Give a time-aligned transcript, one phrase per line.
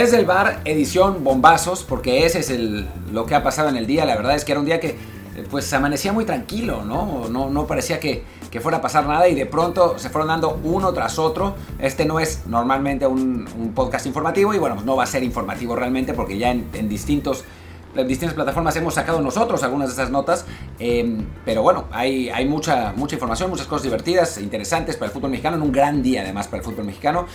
[0.00, 3.86] Desde el bar, edición bombazos, porque ese es el, lo que ha pasado en el
[3.86, 4.06] día.
[4.06, 4.88] La verdad es que era un día que
[5.36, 7.28] eh, pues amanecía muy tranquilo, ¿no?
[7.28, 10.94] No, parecía que, que fuera a pasar nada y de pronto se fueron dando uno
[10.94, 11.54] tras otro.
[11.78, 15.76] Este no es normalmente un, podcast informativo y bueno, pues no va a ser informativo
[15.76, 17.44] realmente porque ya en, distintos
[17.94, 20.46] distintas plataformas hemos sacado nosotros algunas de estas notas,
[20.78, 25.30] eh, pero bueno, hay, hay mucha, mucha información, muchas cosas divertidas, interesantes para el fútbol
[25.30, 27.26] mexicano, en un gran día además para el fútbol mexicano.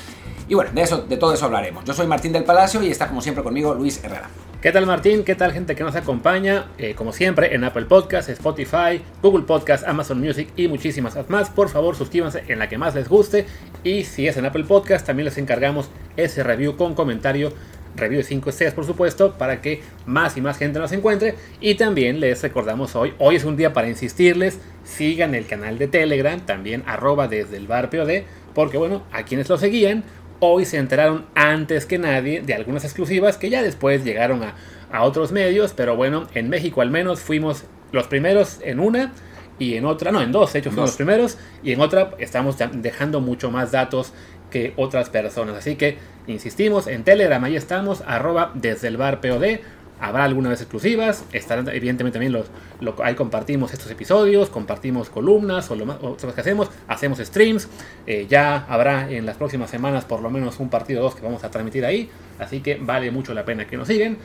[0.47, 1.85] Y bueno, de, eso, de todo eso hablaremos.
[1.85, 4.29] Yo soy Martín del Palacio y está como siempre conmigo Luis Herrera.
[4.61, 5.23] ¿Qué tal Martín?
[5.23, 6.67] ¿Qué tal gente que nos acompaña?
[6.77, 11.49] Eh, como siempre en Apple Podcast, Spotify, Google Podcast, Amazon Music y muchísimas más.
[11.49, 13.45] Por favor suscríbanse en la que más les guste
[13.83, 17.51] y si es en Apple Podcast también les encargamos ese review con comentario
[17.95, 21.35] review de 5 estrellas por supuesto, para que más y más gente nos encuentre.
[21.59, 25.87] Y también les recordamos hoy, hoy es un día para insistirles, sigan el canal de
[25.87, 30.03] Telegram, también arroba desde el bar POD, porque bueno, a quienes lo seguían,
[30.39, 34.55] hoy se enteraron antes que nadie de algunas exclusivas que ya después llegaron a,
[34.91, 39.13] a otros medios, pero bueno, en México al menos fuimos los primeros en una
[39.57, 42.57] y en otra, no, en dos, de hecho fuimos los primeros, y en otra estamos
[42.73, 44.11] dejando mucho más datos
[44.51, 45.55] que otras personas.
[45.55, 45.97] Así que
[46.27, 49.59] insistimos, en Telegram ahí estamos, arroba desde el bar POD.
[49.99, 52.47] Habrá algunas vez exclusivas, estarán evidentemente también los,
[52.81, 57.69] lo, ahí compartimos estos episodios, compartimos columnas o lo, más, que hacemos, hacemos streams,
[58.05, 61.21] eh, ya habrá en las próximas semanas por lo menos un partido o dos que
[61.21, 64.17] vamos a transmitir ahí, así que vale mucho la pena que nos siguen.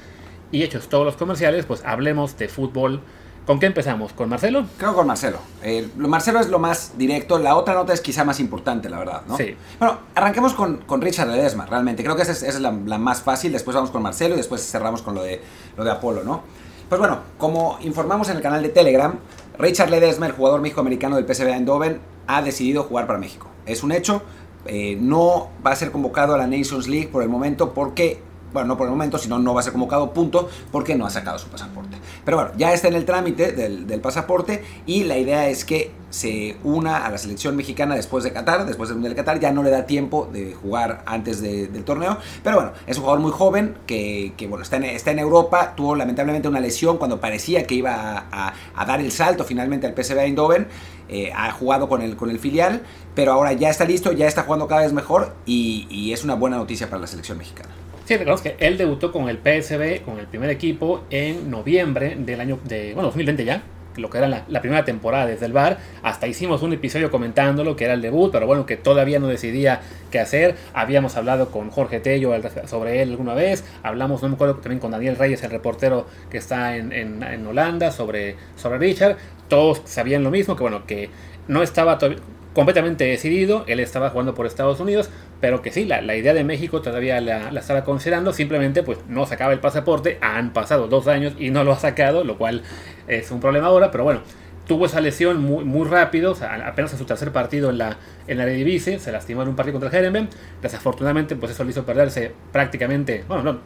[0.52, 3.02] Y hechos todos los comerciales, pues hablemos de fútbol
[3.50, 4.12] ¿Con qué empezamos?
[4.12, 4.64] ¿Con Marcelo?
[4.78, 5.38] Creo con Marcelo.
[5.64, 7.36] Eh, Marcelo es lo más directo.
[7.36, 9.36] La otra nota es quizá más importante, la verdad, ¿no?
[9.36, 9.56] Sí.
[9.80, 12.04] Bueno, arranquemos con, con Richard Ledesma, realmente.
[12.04, 13.50] Creo que esa es, esa es la, la, más fácil.
[13.50, 15.42] Después vamos con Marcelo y después cerramos con lo de,
[15.76, 16.44] lo de Apolo, ¿no?
[16.88, 19.18] Pues bueno, como informamos en el canal de Telegram,
[19.58, 23.48] Richard Ledesma, el jugador méxico-americano del PSV Eindhoven, ha decidido jugar para México.
[23.66, 24.22] Es un hecho.
[24.66, 28.22] Eh, no va a ser convocado a la Nations League por el momento porque
[28.52, 31.10] bueno, no por el momento, sino no va a ser convocado, punto, porque no ha
[31.10, 31.96] sacado su pasaporte.
[32.24, 35.92] Pero bueno, ya está en el trámite del, del, pasaporte y la idea es que
[36.10, 39.52] se una a la selección mexicana después de Qatar, después del Mundial de Qatar, ya
[39.52, 43.22] no le da tiempo de jugar antes de, del torneo, pero bueno, es un jugador
[43.22, 47.64] muy joven que, bueno, está en, está en, Europa, tuvo lamentablemente una lesión cuando parecía
[47.64, 50.66] que iba a, dar el salto finalmente al PSV Eindhoven,
[51.08, 52.82] eh, ha jugado con el, con el filial,
[53.14, 56.56] pero ahora ya está listo, ya está jugando cada vez mejor y, es una buena
[56.56, 57.70] noticia para la selección mexicana.
[58.04, 62.40] Sí, recordemos que él debutó con el PSB, con el primer equipo, en noviembre del
[62.40, 63.62] año de, bueno, 2020 ya,
[63.96, 65.78] lo que era la, primera temporada desde el bar.
[66.02, 69.80] Hasta hicimos un episodio comentándolo, que era el debut, pero bueno, que todavía no decidía
[70.10, 70.56] qué hacer.
[70.74, 72.32] Habíamos hablado con Jorge Tello
[72.66, 73.64] sobre él alguna vez.
[73.82, 77.46] Hablamos, no me acuerdo, también con Daniel Reyes, el reportero que está en, en, en
[77.46, 79.16] Holanda, sobre, sobre Richard.
[79.48, 81.10] Todos sabían lo mismo, que bueno, que
[81.48, 82.20] no estaba todavía
[82.54, 85.08] completamente decidido, él estaba jugando por Estados Unidos,
[85.40, 89.26] pero que sí, la, la idea de México todavía la, estaba considerando, simplemente pues no
[89.26, 92.62] sacaba el pasaporte, han pasado dos años y no lo ha sacado, lo cual
[93.06, 94.20] es un problema ahora, pero bueno,
[94.66, 97.96] tuvo esa lesión muy, muy rápido, apenas en su tercer partido en la,
[98.26, 100.28] en la Eredivisie, se lastimó en un partido contra el Jeremben,
[100.60, 103.58] desafortunadamente pues eso le hizo perderse prácticamente, bueno, no,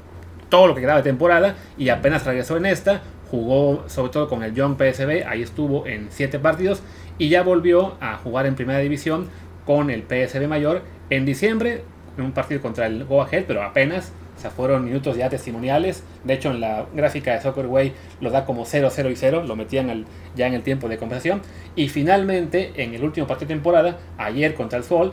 [0.48, 3.00] todo lo que quedaba de temporada y apenas regresó en esta,
[3.30, 6.82] jugó sobre todo con el Young PSB, ahí estuvo en siete partidos
[7.18, 9.28] y ya volvió a jugar en primera división
[9.66, 11.82] con el PSB mayor en diciembre,
[12.16, 16.02] en un partido contra el Go Ahead, pero apenas, o sea, fueron minutos ya testimoniales.
[16.24, 19.44] De hecho, en la gráfica de Soccer Way lo da como 0, 0 y 0,
[19.46, 21.42] lo metían al, ya en el tiempo de compensación.
[21.76, 25.12] Y finalmente, en el último partido de temporada, ayer contra el Sol,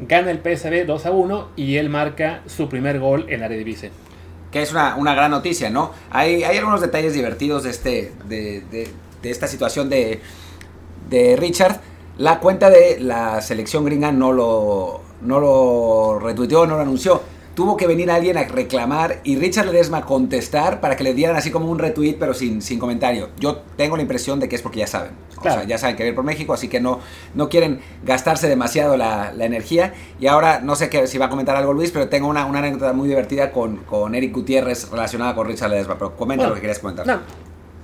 [0.00, 3.90] gana el PSB 2 a 1 y él marca su primer gol en la Eredivisie
[4.50, 5.92] que es una, una, gran noticia, ¿no?
[6.10, 8.86] Hay, hay algunos detalles divertidos de, este, de, de,
[9.22, 10.20] de esta situación de,
[11.08, 11.80] de Richard.
[12.18, 17.20] La cuenta de la selección gringa no lo, no lo retuiteó, no lo anunció.
[17.54, 21.50] Tuvo que venir alguien a reclamar y Richard Ledesma contestar para que le dieran así
[21.50, 23.28] como un retweet, pero sin, sin comentario.
[23.38, 25.10] Yo tengo la impresión de que es porque ya saben.
[25.40, 25.56] Claro.
[25.56, 27.00] O sea, ya saben que ir por México, así que no,
[27.34, 29.92] no quieren gastarse demasiado la, la, energía.
[30.18, 32.60] Y ahora, no sé qué, si va a comentar algo Luis, pero tengo una, una
[32.60, 35.98] anécdota muy divertida con, con Eric Gutiérrez relacionada con Richard Ledesma.
[35.98, 37.06] Pero comenta bueno, lo que querías comentar.
[37.06, 37.20] No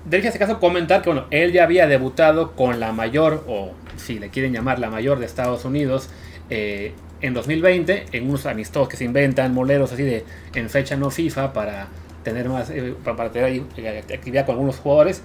[0.08, 4.18] de este caso comentar que bueno, él ya había debutado con la mayor, o si
[4.18, 6.08] le quieren llamar la mayor de Estados Unidos,
[6.50, 10.24] eh, en 2020, en unos amistosos que se inventan, moleros así de
[10.54, 11.88] en fecha no FIFA para
[12.22, 13.64] tener más, eh, para tener
[14.12, 15.22] actividad con algunos jugadores.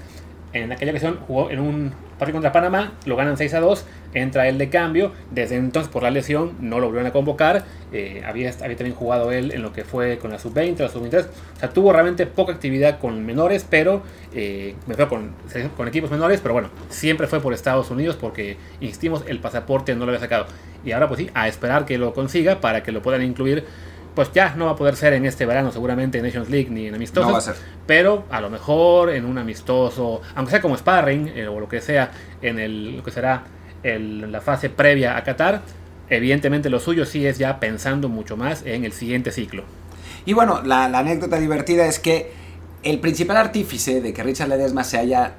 [0.53, 4.47] En aquella ocasión jugó en un partido contra Panamá, lo ganan 6 a 2, entra
[4.47, 8.51] él de cambio, desde entonces por la lesión no lo volvieron a convocar, eh, había,
[8.55, 11.91] también jugado él en lo que fue con la sub-20, la sub-23, o sea, tuvo
[11.91, 14.03] realmente poca actividad con menores, pero
[14.33, 15.31] eh, me fue con,
[15.75, 20.05] con, equipos menores, pero bueno, siempre fue por Estados Unidos porque, insistimos, el pasaporte no
[20.05, 20.45] lo había sacado.
[20.85, 23.65] Y ahora pues sí, a esperar que lo consiga para que lo puedan incluir
[24.15, 26.87] pues ya no va a poder ser en este verano seguramente en Nations League ni
[26.87, 27.27] en amistosos.
[27.27, 27.55] No va a ser.
[27.87, 31.81] Pero a lo mejor en un amistoso, aunque sea como sparring eh, o lo que
[31.81, 32.11] sea,
[32.41, 33.43] en el, lo que será
[33.81, 35.61] el- la fase previa a Qatar,
[36.09, 39.63] evidentemente lo suyo sí es ya pensando mucho más en el siguiente ciclo.
[40.25, 42.31] Y bueno, la, la anécdota divertida es que
[42.83, 45.33] el principal artífice de que Richard Ledesma se haya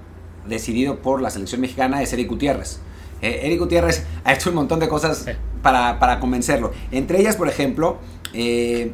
[0.46, 2.80] decidido por la selección mexicana es Eric Gutiérrez.
[3.22, 5.30] Eh, Eric Gutiérrez ha hecho un montón de cosas Sí.
[5.62, 6.72] para, para convencerlo.
[6.90, 7.98] Entre ellas, por ejemplo,
[8.34, 8.92] eh,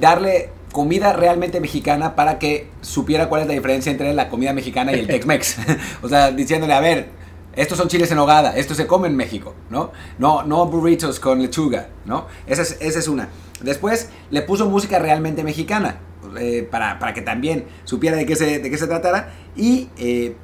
[0.00, 4.92] darle comida realmente mexicana para que supiera cuál es la diferencia entre la comida mexicana
[4.92, 5.56] y el Tex-Mex.
[6.02, 7.10] o sea, diciéndole, a ver,
[7.54, 9.92] estos son chiles en hogada, esto se come en México, ¿no?
[10.18, 12.26] No, no burritos con lechuga, ¿no?
[12.46, 13.28] Esa es, esa es una.
[13.60, 15.98] Después le puso música realmente mexicana,
[16.38, 19.34] eh, para, para que también supiera de qué se, de qué se tratara.
[19.54, 20.34] Y eh,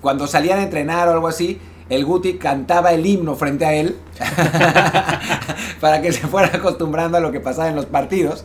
[0.00, 3.96] cuando salían a entrenar o algo así, el Guti cantaba el himno frente a él
[5.80, 8.44] para que se fuera acostumbrando a lo que pasaba en los partidos.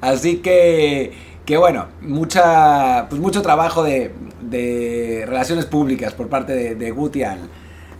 [0.00, 1.12] Así que,
[1.44, 7.22] que bueno, mucha, pues mucho trabajo de, de relaciones públicas por parte de, de Guti
[7.24, 7.48] al-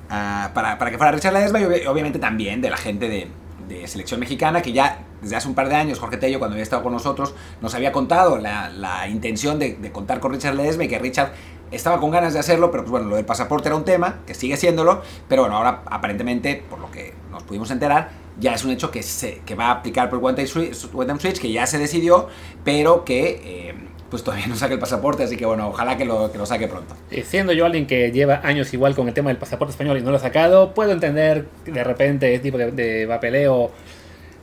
[0.09, 3.29] para, para que fuera Richard Ledesma y obvi- obviamente también de la gente de,
[3.69, 6.63] de selección mexicana que ya desde hace un par de años, Jorge Tello, cuando había
[6.63, 10.85] estado con nosotros, nos había contado la, la intención de, de contar con Richard Ledesma
[10.85, 11.33] y que Richard
[11.71, 14.35] estaba con ganas de hacerlo, pero pues bueno, lo del pasaporte era un tema, que
[14.35, 18.71] sigue siéndolo, pero bueno, ahora aparentemente, por lo que nos pudimos enterar, ya es un
[18.71, 20.47] hecho que, se, que va a aplicar por One Time
[21.19, 22.29] Switch, que ya se decidió,
[22.65, 23.75] pero que eh,
[24.11, 26.69] pues todavía no saca el pasaporte, así que bueno, ojalá que lo, que lo saque
[26.69, 26.95] pronto.
[27.11, 30.03] Eh, Siendo yo alguien que lleva años igual con el tema del pasaporte español y
[30.03, 33.71] no lo ha sacado, puedo entender de repente ese tipo de papeleo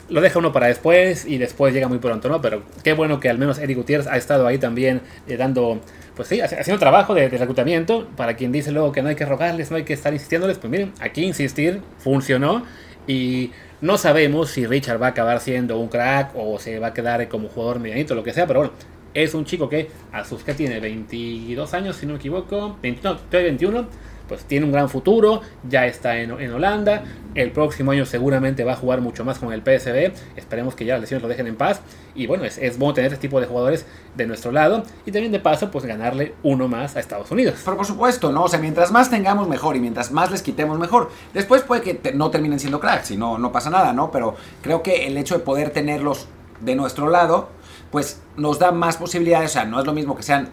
[0.09, 2.41] lo deja uno para después y después llega muy pronto, ¿no?
[2.41, 5.79] Pero qué bueno que al menos Eric Gutiérrez ha estado ahí también eh, dando,
[6.15, 8.07] pues sí, haci- haciendo trabajo de, reclutamiento.
[8.15, 10.69] Para quien dice luego que no hay que rogarles, no hay que estar insistiéndoles, pues
[10.69, 12.63] miren, aquí insistir funcionó
[13.07, 16.93] y no sabemos si Richard va a acabar siendo un crack o se va a
[16.93, 18.73] quedar como jugador medianito, lo que sea, pero bueno,
[19.13, 23.01] es un chico que a sus que tiene 22 años, si no me equivoco, 20
[23.03, 23.87] no, todavía 21,
[24.27, 27.03] pues tiene un gran futuro, ya está en, en Holanda,
[27.35, 30.93] el próximo año seguramente va a jugar mucho más con el PSV, esperemos que ya
[30.93, 31.81] las lesiones lo dejen en paz,
[32.15, 33.85] y bueno, es, es bueno tener este tipo de jugadores
[34.15, 37.55] de nuestro lado, y también de paso, pues ganarle uno más a Estados Unidos.
[37.63, 38.43] Pero por supuesto, ¿no?
[38.43, 41.11] O sea, mientras más tengamos mejor y mientras más les quitemos mejor.
[41.33, 44.11] Después puede que no terminen siendo cracks y no, no pasa nada, ¿no?
[44.11, 46.27] Pero creo que el hecho de poder tenerlos
[46.61, 47.49] de nuestro lado,
[47.91, 49.51] pues nos da más posibilidades.
[49.51, 50.49] O sea, no es lo mismo que sean.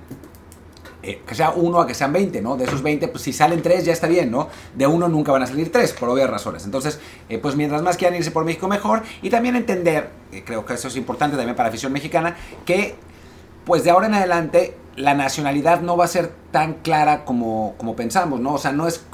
[1.02, 2.56] Eh, que sea uno a que sean 20, ¿no?
[2.56, 4.48] De esos 20, pues si salen tres ya está bien, ¿no?
[4.74, 6.64] De uno nunca van a salir tres, por obvias razones.
[6.64, 9.02] Entonces, eh, pues mientras más quieran irse por México, mejor.
[9.20, 12.94] Y también entender, eh, creo que eso es importante también para la afición mexicana, que
[13.64, 17.96] pues de ahora en adelante la nacionalidad no va a ser tan clara como, como
[17.96, 18.54] pensamos, ¿no?
[18.54, 19.04] O sea, no es...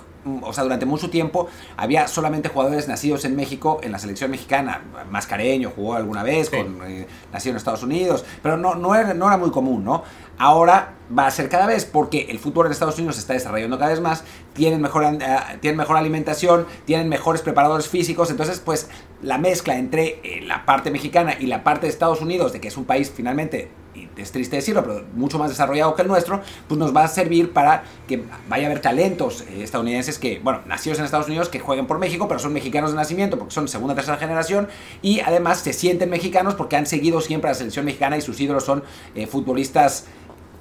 [0.43, 4.83] O sea, durante mucho tiempo había solamente jugadores nacidos en México en la selección mexicana.
[5.11, 6.57] Mascareño jugó alguna vez, Sí.
[6.57, 10.03] con, eh, nacido en Estados Unidos, pero no, no, era, no era muy común, ¿no?
[10.41, 13.77] Ahora va a ser cada vez porque el fútbol en Estados Unidos se está desarrollando
[13.79, 14.23] cada vez más,
[14.53, 15.19] tienen mejor, eh,
[15.61, 18.89] tienen mejor alimentación, tienen mejores preparadores físicos, entonces pues
[19.23, 22.69] la mezcla entre eh, la parte mexicana y la parte de Estados Unidos, de que
[22.69, 23.69] es un país finalmente,
[24.17, 27.53] es triste decirlo, pero mucho más desarrollado que el nuestro, pues nos va a servir
[27.53, 31.61] para que vaya a haber talentos eh, estadounidenses que, bueno, nacidos en Estados Unidos, que
[31.61, 34.69] jueguen por México, pero son mexicanos de nacimiento, porque son segunda tercera generación,
[35.03, 38.41] y además se sienten mexicanos porque han seguido siempre a la selección mexicana y sus
[38.41, 38.83] ídolos son
[39.15, 40.07] eh, futbolistas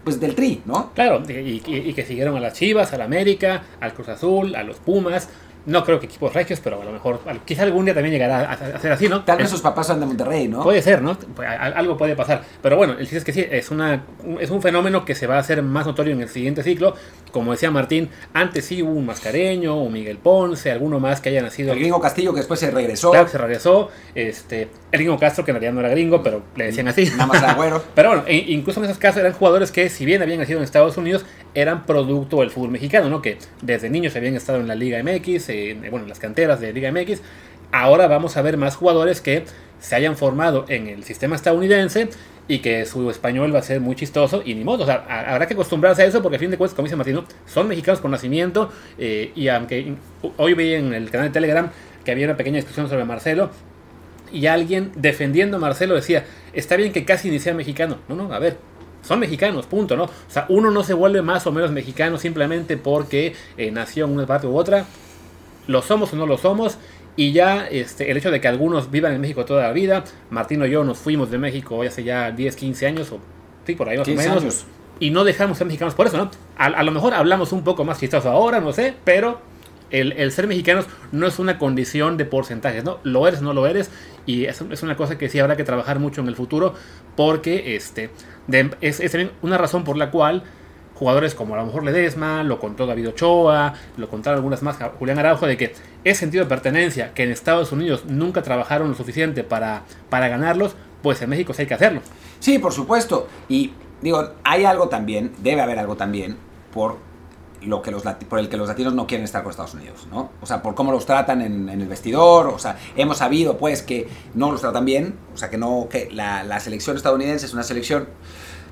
[0.03, 0.91] pues del tri, ¿no?
[0.93, 4.77] Claro, y- y que siguieron a las Chivas, al América, al Cruz Azul, a los
[4.77, 5.27] Pumas.
[5.67, 8.53] No creo que equipos regios, pero a lo mejor, quizá algún día también llegará a,
[8.53, 9.23] a ser así, ¿no?
[9.25, 10.63] Tal vez sus papás son de Monterrey, ¿no?
[10.63, 11.17] Puede ser, ¿no?
[11.19, 12.43] Pues, Algo puede pasar.
[12.61, 15.27] Pero bueno, el chiste es que sí, es, una, un- es un fenómeno que se
[15.27, 16.95] va a hacer más notorio en el siguiente ciclo.
[17.31, 21.41] Como decía Martín, antes sí hubo un Mascareño, un Miguel Ponce, alguno más que haya
[21.41, 21.73] nacido.
[21.73, 23.89] El gringo Castillo que después se regresó, Claro se regresó.
[24.15, 27.05] Este, el gringo Castro, que en realidad no era gringo, pero le decían así.
[27.11, 27.83] nada más era güero.
[27.93, 30.63] Pero bueno, e- incluso en esos casos eran jugadores que, si bien habían nacido en
[30.63, 31.25] Estados Unidos,
[31.59, 33.21] eran producto del fútbol mexicano, ¿no?
[33.21, 36.71] Que desde niños habían estado en la Liga MX, en, bueno, en las canteras de
[36.73, 37.21] Liga MX.
[37.71, 39.43] Ahora vamos a ver más jugadores que
[39.79, 42.09] se hayan formado en el sistema estadounidense
[42.47, 44.83] y que su español va a ser muy chistoso y ni modo.
[44.83, 46.95] O sea, ha- habrá que acostumbrarse a eso porque a fin de cuentas, como dice
[46.95, 49.95] Martino, son mexicanos por nacimiento eh, y aunque
[50.37, 51.69] hoy vi en el canal de Telegram
[52.05, 53.49] que había una pequeña discusión sobre Marcelo,
[54.31, 57.97] y alguien defendiendo a Marcelo decía, está bien que casi ni sea mexicano.
[58.09, 58.57] No, no, a ver,
[59.01, 60.03] son mexicanos, punto, ¿no?
[60.03, 64.11] O sea, uno no se vuelve más o menos mexicano simplemente porque eh, nació en
[64.11, 64.85] una parte u otra.
[65.67, 66.77] Lo somos o no lo somos.
[67.15, 70.67] Y ya este, el hecho de que algunos vivan en México toda la vida, Martino
[70.67, 73.19] y yo nos fuimos de México hace ya 10, 15 años, o
[73.65, 74.43] sí, por ahí más o 15 menos.
[74.43, 74.65] años.
[74.99, 76.29] Y no dejamos de ser mexicanos por eso, ¿no?
[76.57, 79.41] A, a lo mejor hablamos un poco más chistoso ahora, no sé, pero
[79.89, 82.99] el, ser mexicanos no es una condición de porcentajes, ¿no?
[83.03, 83.89] Lo eres, no lo eres,
[84.25, 86.73] y es, es una cosa que sí habrá que trabajar mucho en el futuro,
[87.15, 88.09] porque este,
[88.81, 90.43] es, es una razón por la cual
[90.97, 95.19] jugadores como a lo mejor Ledesma, lo contó David Ochoa, lo contaron algunas más, Julián
[95.19, 95.73] Araujo, de que
[96.03, 100.75] es sentido de pertenencia, que en Estados Unidos nunca trabajaron lo suficiente para, para ganarlos,
[101.03, 102.01] pues en México sí hay que hacerlo.
[102.39, 103.27] Sí, por supuesto.
[103.47, 106.37] Y digo, hay algo también, debe haber algo también,
[106.73, 106.97] por
[107.67, 110.31] lo que los por el que los latinos no quieren estar con Estados Unidos, ¿no?
[110.41, 114.07] O sea, por cómo los tratan en, el vestidor, o sea, hemos sabido pues que
[114.33, 117.63] no los tratan bien, o sea, que no, que la, la selección estadounidense es una
[117.63, 118.07] selección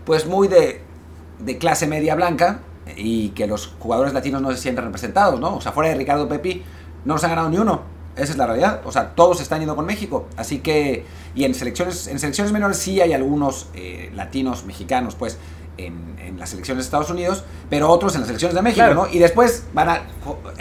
[0.05, 0.81] pues muy de,
[1.39, 2.61] de, clase media blanca
[2.95, 5.57] y que los jugadores latinos no se sienten representados, ¿no?
[5.57, 6.63] O sea, fuera de Ricardo Pepi
[7.03, 7.81] no se ha ganado ni uno,
[8.15, 11.53] esa es la realidad, o sea, todos están yendo con México, así que, y en
[11.53, 15.37] selecciones, en selecciones menores sí hay algunos eh, latinos, mexicanos, pues,
[15.77, 19.07] en, las selecciones de Estados Unidos, pero otros en las selecciones de México, ¿no?
[19.07, 20.01] Y después van a...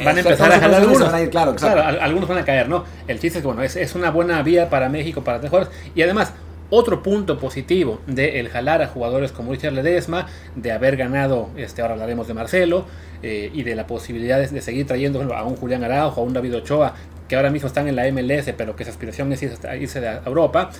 [0.04, 1.00] Van a empezar a jalar algunos.
[1.00, 2.84] Van a ir, claro, claro, algunos van a caer, ¿no?
[3.08, 5.68] El chiste es que, bueno, es, es una buena vía para México, para mejores.
[5.96, 6.32] Y además,
[6.70, 11.82] otro punto positivo de el jalar a jugadores como Richard Ledesma, de haber ganado, este,
[11.82, 12.86] ahora hablaremos de Marcelo,
[13.22, 16.56] eh, y de la posibilidad de, seguir trayendo a un Julián Araujo, a un David
[16.56, 16.94] Ochoa,
[17.28, 20.70] que ahora mismo están en la MLS, pero que su aspiración es irse a Europa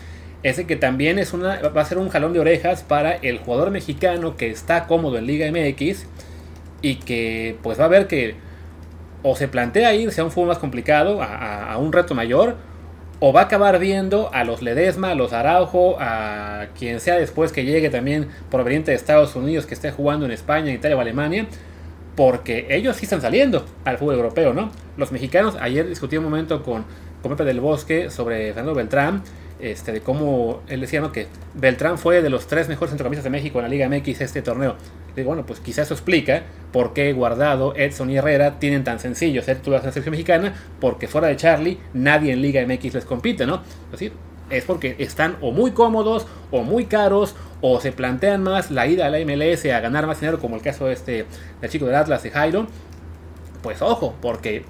[0.44, 3.70] ese que también es una, va a ser un jalón de orejas para el jugador
[3.70, 6.06] mexicano que está cómodo en Liga MX
[6.82, 8.36] y que pues va a ver que
[9.22, 12.56] o se plantea irse a un fútbol más complicado, a, un reto mayor,
[13.20, 17.50] o va a acabar viendo a los Ledesma, a los Araujo, a quien sea después
[17.50, 21.46] que llegue también proveniente de Estados Unidos, que esté jugando en España, Italia o Alemania,
[22.16, 24.70] porque ellos sí están saliendo al fútbol europeo, ¿no?
[24.98, 26.84] Los mexicanos, ayer discutí un momento con,
[27.22, 29.22] con Pepe del Bosque sobre Fernando Beltrán,
[29.64, 31.10] este, de cómo él decía ¿no?
[31.10, 34.42] que Beltrán fue de los tres mejores centrocampistas de México en la Liga MX este
[34.42, 34.76] torneo.
[35.16, 39.42] Digo, bueno, pues quizás eso explica por qué Guardado, Edson y Herrera tienen tan sencillo
[39.42, 43.04] ser titulares de la selección mexicana, porque fuera de Charlie nadie en Liga MX les
[43.06, 43.62] compite, ¿no?
[43.86, 44.12] Es decir,
[44.50, 49.06] es porque están o muy cómodos o muy caros o se plantean más la ida
[49.06, 51.24] a la MLS a ganar más dinero, como el caso de este
[51.62, 52.66] del chico del Atlas de Jairo.
[53.62, 54.64] Pues ojo, porque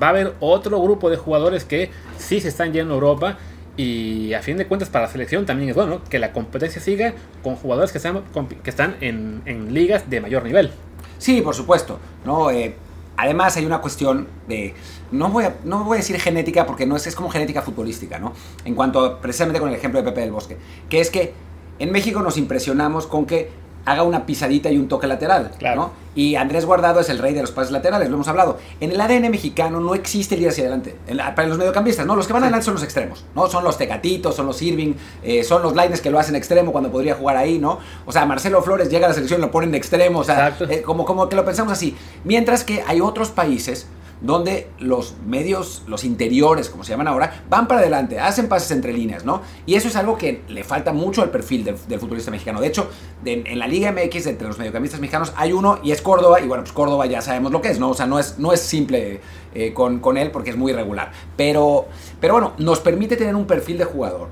[0.00, 3.38] va a haber otro grupo de jugadores que sí se están yendo a Europa
[3.76, 7.14] y a fin de cuentas para la selección también es bueno que la competencia siga
[7.42, 8.22] con jugadores que están,
[8.62, 10.70] que están en, ligas de mayor nivel.
[11.18, 11.98] Sí, por supuesto.
[12.24, 12.50] ¿no?
[12.50, 12.74] Eh,
[13.16, 14.74] además hay una cuestión de...
[15.12, 18.18] No voy, a, no voy a decir genética porque no es, es como genética futbolística,
[18.18, 18.32] ¿no?
[18.64, 20.56] En cuanto precisamente con el ejemplo de Pepe del Bosque.
[20.88, 21.34] Que es que
[21.78, 23.50] en México nos impresionamos con que
[23.86, 25.52] haga una pisadita y un toque lateral.
[25.58, 25.92] Claro.
[26.14, 28.58] Y Andrés Guardado es el rey de los pases laterales, lo hemos hablado.
[28.80, 30.96] En el ADN mexicano no existe el ir hacia adelante.
[31.34, 33.48] para los mediocampistas, no, los que van adelante son los extremos, ¿no?
[33.48, 36.90] Son los Tecatitos, son los Irving, eh, son los Lines que lo hacen extremo cuando
[36.90, 37.78] podría jugar ahí, ¿no?
[38.06, 40.56] O sea, Marcelo Flores llega a la selección y lo ponen de extremo, o sea,
[40.68, 41.94] eh, como, como que lo pensamos así.
[42.24, 43.86] Mientras que hay otros países
[44.20, 48.92] donde los medios, los interiores, como se llaman ahora, van para adelante, hacen pases entre
[48.92, 49.42] líneas, ¿no?
[49.66, 52.60] Y eso es algo que le falta mucho al perfil del, futbolista mexicano.
[52.60, 52.88] De hecho,
[53.24, 56.62] en la Liga MX, entre los mediocampistas mexicanos, hay uno y es Córdoba, y bueno,
[56.62, 57.90] pues Córdoba ya sabemos lo que es, ¿no?
[57.90, 59.20] O sea, no es, no es simple
[59.54, 61.12] eh, con, con él porque es muy irregular.
[61.36, 61.86] Pero,
[62.20, 64.28] pero bueno, nos permite tener un perfil de jugador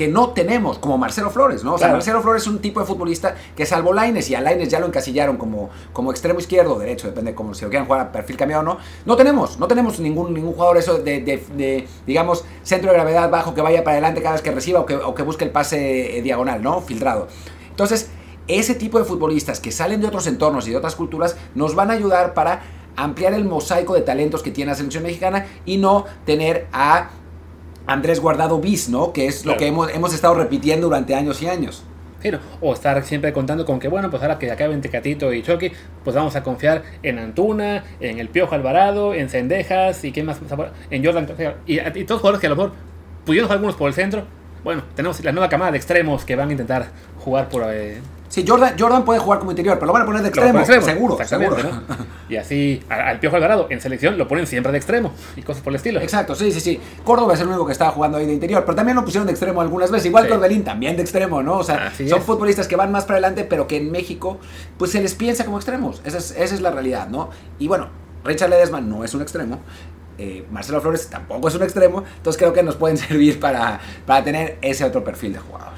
[0.00, 1.74] que no tenemos, como Marcelo Flores, ¿no?
[1.74, 4.70] O sea, Marcelo Flores es un tipo de futbolista que salvo Laines y a Laines
[4.70, 7.84] ya lo encasillaron como, como extremo izquierdo o derecho, depende de cómo si lo quieran
[7.84, 8.78] jugar a perfil cambiado o no.
[9.04, 13.60] No tenemos, no tenemos ningún, ningún jugador eso de, digamos, centro de gravedad bajo que
[13.60, 16.22] vaya para adelante cada vez que reciba o que, o que busque el pase eh,
[16.22, 16.80] diagonal, ¿no?
[16.80, 17.28] Filtrado.
[17.68, 18.08] Entonces,
[18.48, 21.90] ese tipo de futbolistas que salen de otros entornos y de otras culturas nos van
[21.90, 22.62] a ayudar para
[22.96, 27.10] ampliar el mosaico de talentos que tiene la selección mexicana y no tener a
[27.90, 29.12] Andrés Guardado bis, ¿no?
[29.12, 31.82] Que es lo que hemos, hemos estado repitiendo durante años y años.
[32.60, 35.72] o estar siempre contando con que, bueno, pues ahora que acaben Tecatito y Chucky,
[36.04, 40.38] pues vamos a confiar en Antuna, en el Piojo Alvarado, en Cendejas y qué más,
[40.90, 41.26] en Jordan.
[41.66, 42.72] Y, y todos los jugadores que a lo mejor
[43.24, 44.24] pudieron algunos por el centro.
[44.62, 46.90] Bueno, tenemos la nueva camada de extremos que van a intentar
[47.24, 47.98] jugar por, eh,
[48.30, 51.18] Sí, Jordan, Jordan puede jugar como interior, pero lo van a poner de extremo, seguro,
[51.26, 51.56] seguro.
[52.28, 55.72] Y así, al, Piojo Alvarado en selección lo ponen siempre de extremo y cosas por
[55.72, 56.00] el estilo.
[56.00, 56.80] Exacto, sí, sí, sí.
[57.02, 59.32] Córdoba es el único que estaba jugando ahí de interior, pero también lo pusieron de
[59.32, 60.06] extremo algunas veces.
[60.06, 60.60] Igual sí.
[60.60, 61.58] también de extremo, ¿no?
[61.58, 64.38] O sea, son futbolistas que van más para adelante, pero que en México,
[64.78, 66.00] pues se les piensa como extremos.
[66.04, 67.30] Esa es, esa es la realidad, ¿no?
[67.58, 67.88] Y bueno,
[68.24, 69.58] Richard Ledesma no es un extremo.
[70.18, 74.22] Eh, Marcelo Flores tampoco es un extremo, entonces creo que nos pueden servir para, para
[74.22, 75.69] tener ese otro perfil de jugadores.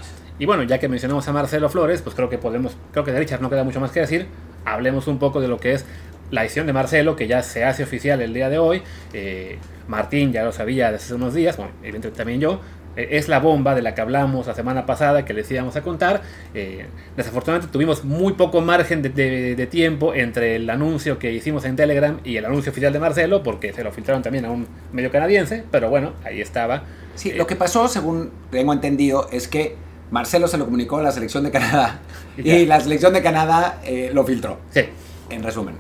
[0.43, 3.21] Y bueno, ya que mencionamos a Marcelo Flores, pues creo que podemos, creo que de
[3.21, 4.27] Richard no queda mucho más que decir.
[4.65, 5.85] Hablemos un poco de lo que es
[6.33, 8.83] la edición de Marcelo, que ya se hace oficial el día de hoy.
[9.13, 12.61] Eh, Martín ya lo sabía desde hace unos días, bueno, evidentemente también yo,
[12.97, 15.83] eh, es la bomba de la que hablamos la semana pasada que les íbamos a
[15.83, 16.23] contar.
[16.55, 22.19] Eh, desafortunadamente tuvimos muy poco margen de, tiempo entre el anuncio que hicimos en Telegram
[22.25, 25.63] y el anuncio oficial de Marcelo, porque se lo filtraron también a un medio canadiense,
[25.71, 26.83] pero bueno, ahí estaba.
[27.15, 29.77] Sí, lo que pasó, según tengo entendido, es que
[30.13, 32.01] Marcelo se lo comunicó a la selección de Canadá
[32.37, 33.81] y, la selección de Canadá
[34.13, 34.59] lo filtró.
[34.71, 34.83] Sí.
[35.29, 35.75] En resumen.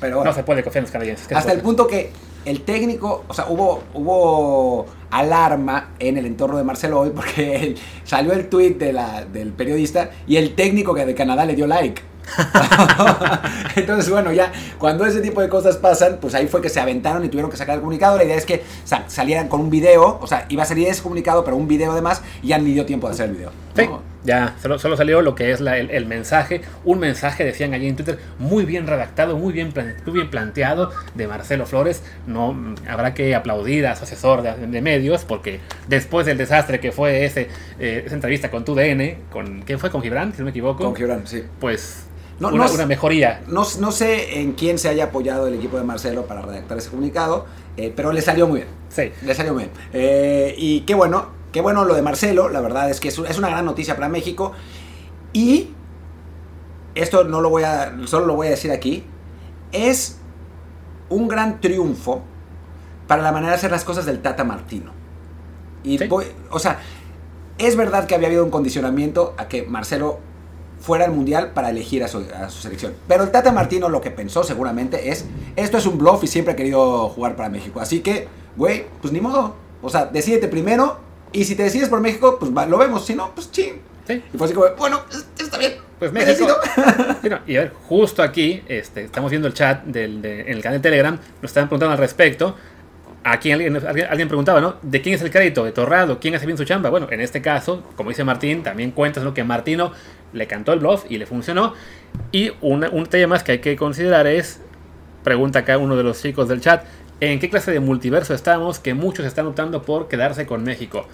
[0.00, 1.32] Pero no se puede confiar en los canadienses.
[1.32, 2.10] Hasta el punto que
[2.46, 8.32] el técnico, o sea, hubo, hubo alarma en el entorno de Marcelo hoy porque salió
[8.32, 12.00] el tweet de la, del periodista y el técnico que de Canadá le dio like.
[13.76, 17.24] Entonces, bueno, ya cuando ese tipo de cosas pasan, pues ahí fue que se aventaron
[17.24, 18.16] y tuvieron que sacar el comunicado.
[18.16, 18.64] La idea es que
[19.06, 22.22] salieran con un video, o sea, iba a salir ese comunicado, pero un video además,
[22.42, 23.50] y ya ni dio tiempo de hacer el video.
[23.76, 23.88] Sí,
[24.24, 26.62] ya, solo, solo, salió lo que es el, mensaje.
[26.84, 29.72] Un mensaje, decían allí en Twitter, muy bien redactado, muy bien,
[30.04, 32.02] muy bien planteado de Marcelo Flores.
[32.26, 36.90] No mm, habrá que aplaudir a su asesor de, medios, porque después del desastre que
[36.90, 39.90] fue ese, eh, esa entrevista con TUDN, con, ¿quién fue?
[39.90, 40.32] ¿Con Gibran?
[40.32, 40.82] Si no me equivoco.
[40.82, 41.44] Con Gibran, sí.
[41.60, 42.06] Pues
[42.38, 43.42] no, una, mejoría.
[43.46, 46.90] No, no, sé en quién se haya apoyado el equipo de Marcelo para redactar ese
[46.90, 48.72] comunicado, eh, pero le salió muy bien.
[48.90, 49.10] Sí.
[49.22, 49.74] Le salió muy bien.
[49.94, 53.48] Eh, y qué bueno, qué bueno lo de Marcelo, la verdad es que es, una
[53.48, 54.52] gran noticia para México.
[55.32, 55.70] Y
[56.94, 59.04] esto no lo voy a, solo lo voy a decir aquí,
[59.72, 60.18] es
[61.08, 62.22] un gran triunfo
[63.06, 64.92] para la manera de hacer las cosas del Tata Martino.
[65.84, 65.98] Y
[66.50, 66.80] o sea,
[67.58, 70.18] es verdad que había habido un condicionamiento a que Marcelo
[70.80, 72.94] fuera al mundial para elegir a su, selección.
[73.08, 75.24] Pero el Tata Martino lo que pensó seguramente es,
[75.56, 77.80] esto es un bluff y siempre ha querido jugar para México.
[77.80, 79.54] Así que, güey, pues ni modo.
[79.82, 80.98] O sea, decídete primero
[81.32, 83.04] y si te decides por México, pues lo vemos.
[83.04, 83.80] Si no, pues ching.
[84.08, 85.02] Y fue así como, bueno,
[85.38, 85.74] está bien.
[85.98, 86.46] Pues México.
[87.46, 90.82] y a ver, justo aquí, este, estamos viendo el chat del, en el canal de
[90.82, 92.54] Telegram, nos están preguntando al respecto.
[93.28, 94.76] Aquí alguien, alguien, preguntaba, ¿no?
[94.82, 95.64] ¿De quién es el crédito?
[95.64, 96.20] ¿De Torrado?
[96.20, 96.90] ¿Quién hace bien su chamba?
[96.90, 99.90] Bueno, en este caso, como dice Martín, también cuentas lo que Martino
[100.32, 101.74] le cantó el bluff y le funcionó.
[102.30, 104.60] Y un tema más que hay que considerar es,
[105.24, 106.84] pregunta acá uno de los chicos del chat,
[107.18, 111.08] ¿en qué clase de multiverso estamos que muchos están optando por quedarse con México?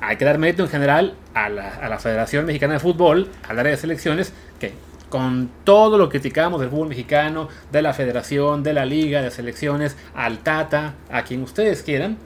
[0.00, 3.58] Hay que dar mérito en general a la, a la Federación Mexicana de Fútbol, al
[3.58, 4.74] área de selecciones, que
[5.08, 9.30] con todo lo que criticamos del fútbol mexicano, de la federación, de la liga, de
[9.30, 12.18] selecciones, al Tata, a quien ustedes quieran,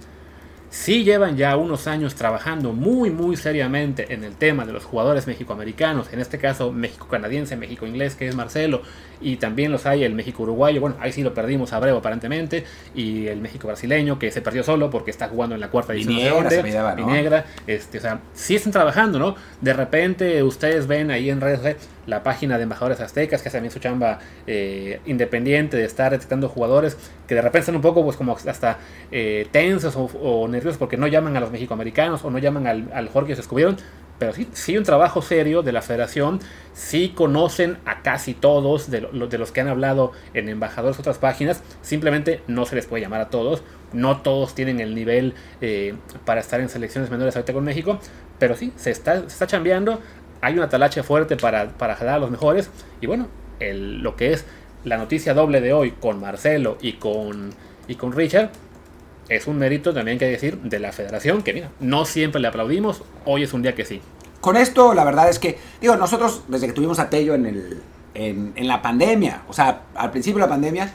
[0.71, 5.27] sí llevan ya unos años trabajando muy muy seriamente en el tema de los jugadores
[5.27, 8.83] mexicoamericanos, en este caso México-canadiense, México-inglés, que es Marcelo,
[9.21, 13.27] y también los hay el México-uruguayo, bueno, ahí sí lo perdimos a breve aparentemente, y
[13.27, 16.47] el México-brasileño, que se perdió solo porque está jugando en la cuarta división
[16.99, 19.37] y negra, este, o sea, sí están trabajando, ¿no?
[19.61, 23.73] De repente ustedes ven ahí en redes la página de embajadores aztecas, que hace también
[23.73, 28.17] su chamba eh, independiente de estar detectando jugadores que de repente están un poco pues
[28.17, 28.79] como hasta
[29.13, 33.09] eh, tensos o, nerviosos porque no llaman a los mexicoamericanos o no llaman al, al
[33.09, 33.77] Jorge que se descubrieron,
[34.21, 36.41] pero sí, sí un trabajo serio de la federación,
[36.75, 41.63] sí conocen a casi todos de, de los que han hablado en embajadores otras páginas,
[41.83, 43.63] simplemente no se les puede llamar a todos,
[43.95, 45.95] no todos tienen el nivel eh,
[46.27, 47.99] para estar en selecciones menores ahorita con México,
[48.39, 50.01] pero sí, se está, se está chambeando,
[50.43, 52.71] hay una talacha fuerte para, para jalar a los mejores.
[53.01, 53.29] Y bueno,
[53.59, 54.45] el, lo que es
[54.85, 57.51] la noticia doble de hoy con Marcelo y con,
[57.89, 58.51] y con Richard
[59.31, 63.03] es un mérito también que decir de la federación, que mira, no siempre le aplaudimos,
[63.25, 64.03] hoy es un día que sí.
[64.41, 67.83] Con esto, la verdad es que, digo, nosotros desde que tuvimos a Tello en, el,
[68.15, 70.93] en, en la pandemia, o sea, al principio de la pandemia,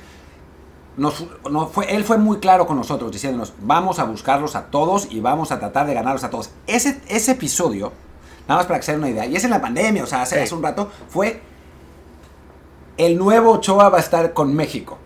[0.98, 1.26] nos,
[1.72, 5.52] fue, él fue muy claro con nosotros, diciéndonos, vamos a buscarlos a todos y vamos
[5.52, 6.52] a tratar de ganarlos a todos.
[6.68, 7.92] Ese, ese episodio
[8.48, 9.26] Nada más para que se den una idea.
[9.26, 11.42] Y es en la pandemia, o sea, hace, hace un rato fue
[12.98, 14.98] el nuevo Ochoa va a estar con México.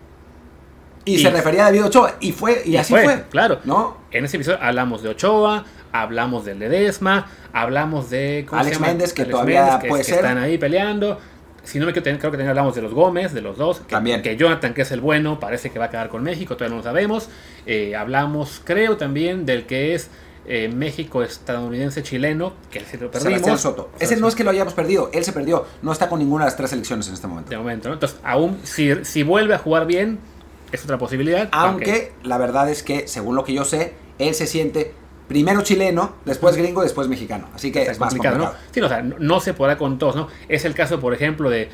[1.04, 2.16] Y, se refería a David Ochoa.
[2.20, 3.60] Y fue, y, así fue, Claro.
[3.64, 3.96] ¿no?
[4.10, 8.46] En ese episodio hablamos de Ochoa, hablamos del Ledesma, hablamos de.
[8.50, 10.16] Alex Méndez, que todavía puede ser.
[10.16, 11.18] están ahí peleando.
[11.62, 13.80] Si no me equivoco, creo que también hablamos de los Gómez, de los dos.
[13.80, 14.22] Que, también.
[14.22, 16.78] Que Jonathan, que es el bueno, parece que va a quedar con México, todavía no
[16.78, 17.28] lo sabemos.
[17.66, 20.10] Eh, hablamos, creo, también del que es
[20.46, 23.60] eh, México estadounidense chileno, que se lo perdimos.
[23.60, 23.90] Soto.
[24.00, 26.50] Ese no es que lo hayamos perdido, él se perdió, no está con ninguna de
[26.50, 27.50] las tres selecciones en este momento.
[27.50, 27.94] De momento, ¿no?
[27.94, 30.18] Entonces, aún si, si vuelve a jugar bien,
[30.72, 31.48] es otra posibilidad.
[31.52, 34.94] Aunque la verdad es que, según lo que yo sé, él se siente
[35.28, 37.48] primero chileno, después gringo, después mexicano.
[37.54, 38.38] Así que es más complicado.
[38.38, 38.52] ¿no?
[38.72, 40.28] Sí, o sea, no, se podrá con todos, ¿no?
[40.48, 41.70] Es el caso, por ejemplo, de...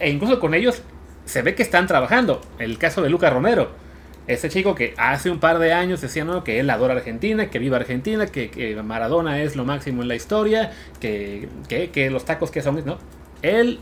[0.00, 0.82] e incluso con ellos
[1.24, 2.40] se ve que están trabajando.
[2.58, 3.86] El caso de Lucas Romero
[4.26, 6.42] ese chico que hace un par de años decía ¿no?
[6.42, 10.72] que él adora Argentina, que viva Argentina, que, Maradona es lo máximo en la historia,
[11.00, 12.98] que, que, los tacos que son, ¿no?
[13.42, 13.78] Él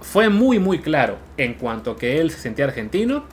[0.00, 3.24] fue muy muy claro en cuanto que él se sentía argentino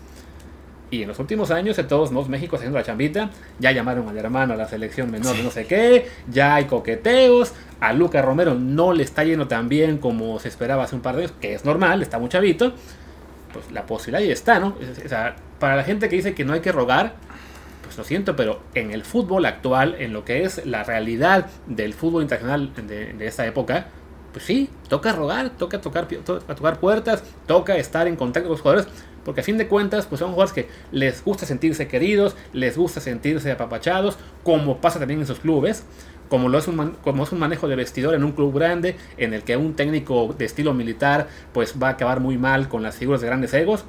[0.93, 4.15] Y en los últimos años, de todos modos, México haciendo la chambita, ya llamaron al
[4.15, 8.53] hermano a la selección menor de no sé qué, ya hay coqueteos, a Luca Romero
[8.53, 11.55] no le está yendo tan bien como se esperaba hace un par de años, que
[11.55, 12.73] es normal, está muy chavito,
[13.51, 14.77] pues la posibilidad ahí está, ¿no?
[15.03, 17.15] O sea, para la gente que dice que no hay que rogar,
[17.81, 21.95] pues lo siento, pero en el fútbol actual, en lo que es la realidad del
[21.95, 23.87] fútbol internacional de, de esta época,
[24.31, 28.61] pues sí, toca rogar, toca tocar, toca tocar puertas, toca estar en contacto con los
[28.61, 28.87] jugadores,
[29.25, 32.99] porque a fin de cuentas, pues son jugadores que les gusta sentirse queridos, les gusta
[32.99, 35.85] sentirse apapachados, como pasa también en sus clubes,
[36.29, 39.33] como, lo es un como es un manejo de vestidor en un club grande, en
[39.33, 42.95] el que un técnico de estilo militar pues va a acabar muy mal con las
[42.95, 43.85] figuras de grandes egos,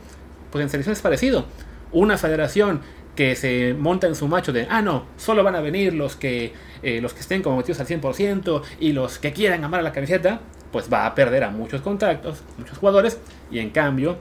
[0.50, 1.46] pues en selección es parecido.
[1.90, 2.80] Una federación
[3.14, 6.52] que se monta en su macho de, ah, no, solo van a venir los que,
[6.82, 10.40] eh, los que estén comprometidos al 100% y los que quieran amar a la camiseta,
[10.72, 13.20] pues va a perder a muchos contactos, muchos jugadores,
[13.50, 14.18] y en cambio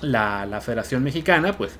[0.00, 1.72] la, la Federación Mexicana, pues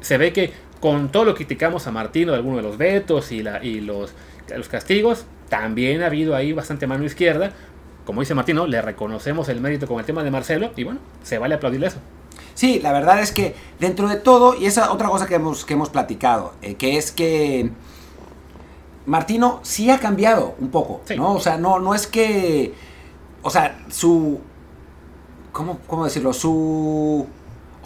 [0.00, 3.32] se ve que con todo lo que criticamos a Martino de algunos de los vetos
[3.32, 4.12] y, la, y los,
[4.54, 7.52] los castigos, también ha habido ahí bastante mano izquierda.
[8.04, 11.38] Como dice Martino, le reconocemos el mérito con el tema de Marcelo y bueno, se
[11.38, 11.98] vale aplaudirle eso.
[12.54, 15.74] Sí, la verdad es que dentro de todo, y esa otra cosa que hemos, que
[15.74, 17.70] hemos platicado, eh, que es que
[19.06, 21.16] Martino sí ha cambiado un poco, Sí.
[21.16, 21.34] ¿no?
[21.34, 22.74] O sea, no, no es que,
[23.42, 24.40] o sea, su,
[25.52, 26.32] ¿cómo, cómo decirlo?
[26.32, 27.26] Su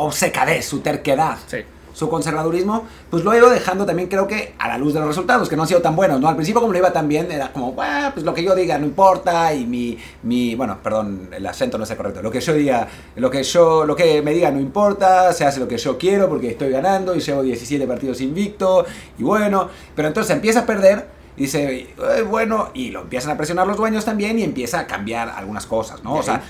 [0.01, 1.59] obcecadez, su terquedad, Sí.
[1.93, 5.09] su conservadurismo, pues lo he ido dejando también creo que a la luz de los
[5.09, 6.29] resultados, que no han sido tan buenos, ¿no?
[6.29, 8.79] Al principio como le iba tan bien, era como, "Bah, pues lo que yo diga
[8.79, 12.41] no importa y mi, mi, bueno, perdón, el acento no es el correcto, lo que
[12.41, 12.87] yo diga,
[13.17, 16.29] lo que yo, lo que me diga no importa, se hace lo que yo quiero
[16.29, 18.87] porque estoy ganando y llevo 17 partidos invicto
[19.19, 23.67] y bueno, pero entonces empieza a perder dice, "Eh, bueno, y lo empiezan a presionar
[23.67, 26.15] los dueños también y empieza a cambiar algunas cosas, ¿no?
[26.17, 26.43] O sea,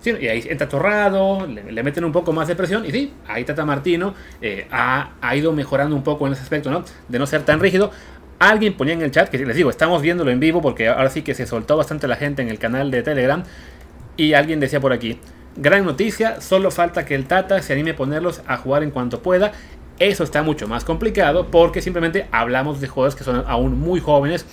[0.00, 3.14] Sí, y ahí entra Torrado, le, le meten un poco más de presión y sí,
[3.26, 6.84] ahí Tata Martino eh, ha, ha ido mejorando un poco en ese aspecto, ¿no?
[7.08, 7.90] De no ser tan rígido.
[8.38, 11.22] Alguien ponía en el chat, que les digo, estamos viéndolo en vivo porque ahora sí
[11.22, 13.42] que se soltó bastante la gente en el canal de Telegram
[14.16, 15.18] y alguien decía por aquí,
[15.56, 19.22] gran noticia, solo falta que el Tata se anime a ponerlos a jugar en cuanto
[19.22, 19.52] pueda.
[19.98, 24.44] Eso está mucho más complicado porque simplemente hablamos de jugadores que son aún muy jóvenes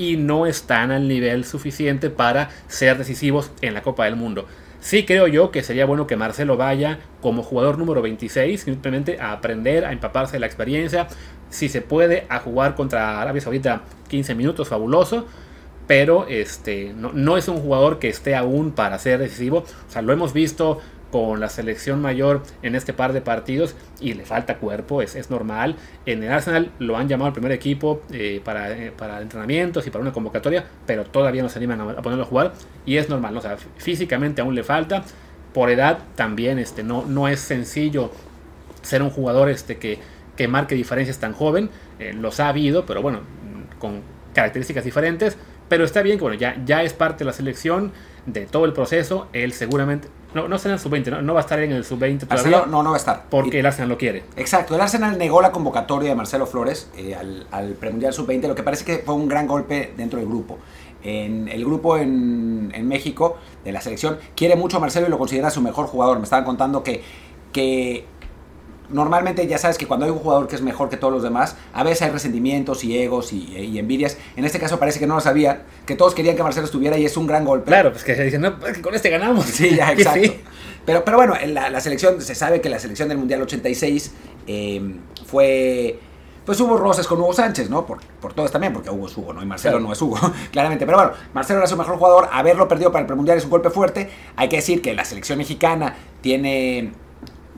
[0.00, 4.46] y no están al nivel suficiente para ser decisivos en la Copa del Mundo.
[4.80, 9.32] Sí creo yo que sería bueno que Marcelo vaya como jugador número 26, simplemente a
[9.32, 11.06] aprender, a empaparse de la experiencia.
[11.50, 15.26] Si se puede, a jugar contra Arabia Saudita 15 minutos, fabuloso.
[15.86, 19.58] Pero este, no, no es un jugador que esté aún para ser decisivo.
[19.58, 20.80] O sea, lo hemos visto
[21.10, 25.30] con la selección mayor en este par de partidos y le falta cuerpo, es, es
[25.30, 25.76] normal.
[26.06, 29.90] En el Arsenal lo han llamado al primer equipo eh, para, eh, para entrenamientos y
[29.90, 32.52] para una convocatoria, pero todavía no se animan a, ponerlo a jugar
[32.86, 33.40] y es normal, ¿no?
[33.40, 35.04] o sea, físicamente aún le falta,
[35.52, 38.12] por edad también este, no, no es sencillo
[38.82, 39.98] ser un jugador este, que,
[40.36, 43.20] que marque diferencias tan joven, eh, los ha habido, pero bueno,
[43.78, 44.02] con
[44.34, 45.36] características diferentes,
[45.68, 47.92] pero está bien que bueno, ya, ya es parte de la selección
[48.26, 51.40] de todo el proceso, él seguramente, no, no está en el sub-20, no, no va
[51.40, 53.24] a estar en el sub-20 todavía, Marcelo no, no va a estar.
[53.30, 54.24] porque Y- el Arsenal lo quiere.
[54.36, 58.54] Exacto, el Arsenal negó la convocatoria de Marcelo Flores eh, al, al premundial sub-20, lo
[58.54, 60.58] que parece que fue un gran golpe dentro del grupo.
[61.02, 65.16] En el grupo en, en México de la selección quiere mucho a Marcelo y lo
[65.18, 66.18] considera su mejor jugador.
[66.18, 67.02] Me estaban contando que,
[67.52, 68.04] que
[68.92, 71.56] normalmente ya sabes que cuando hay un jugador que es mejor que todos los demás,
[71.72, 74.16] a veces hay resentimientos y egos y, y envidias.
[74.36, 77.04] En este caso parece que no lo sabían, que todos querían que Marcelo estuviera y
[77.04, 77.66] es un gran golpe.
[77.66, 79.46] Claro, pues que se dicen, no, es que con este ganamos.
[79.46, 80.20] Sí, ya, exacto.
[80.22, 80.40] sí.
[80.86, 84.12] Pero, pero bueno, en la, la selección, se sabe que la selección del Mundial 86
[84.46, 84.94] eh,
[85.26, 85.98] fue...
[86.46, 87.84] Pues hubo roces con Hugo Sánchez, ¿no?
[87.86, 89.42] Por, por todos también, porque Hugo es Hugo, ¿no?
[89.42, 89.86] Y Marcelo Claro.
[89.86, 90.18] no es Hugo,
[90.50, 90.84] claramente.
[90.86, 92.28] Pero bueno, Marcelo era su mejor jugador.
[92.32, 94.08] Haberlo perdido para el premundial es un golpe fuerte.
[94.36, 96.92] Hay que decir que la selección mexicana tiene,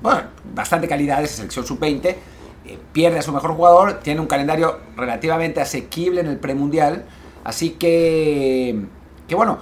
[0.02, 0.22] bueno,
[0.54, 2.16] bastante calidad, esa selección sub-20.
[2.64, 7.04] eh, pierde a su mejor jugador, tiene un calendario relativamente asequible en el premundial.
[7.44, 8.84] Así que,
[9.26, 9.58] que bueno,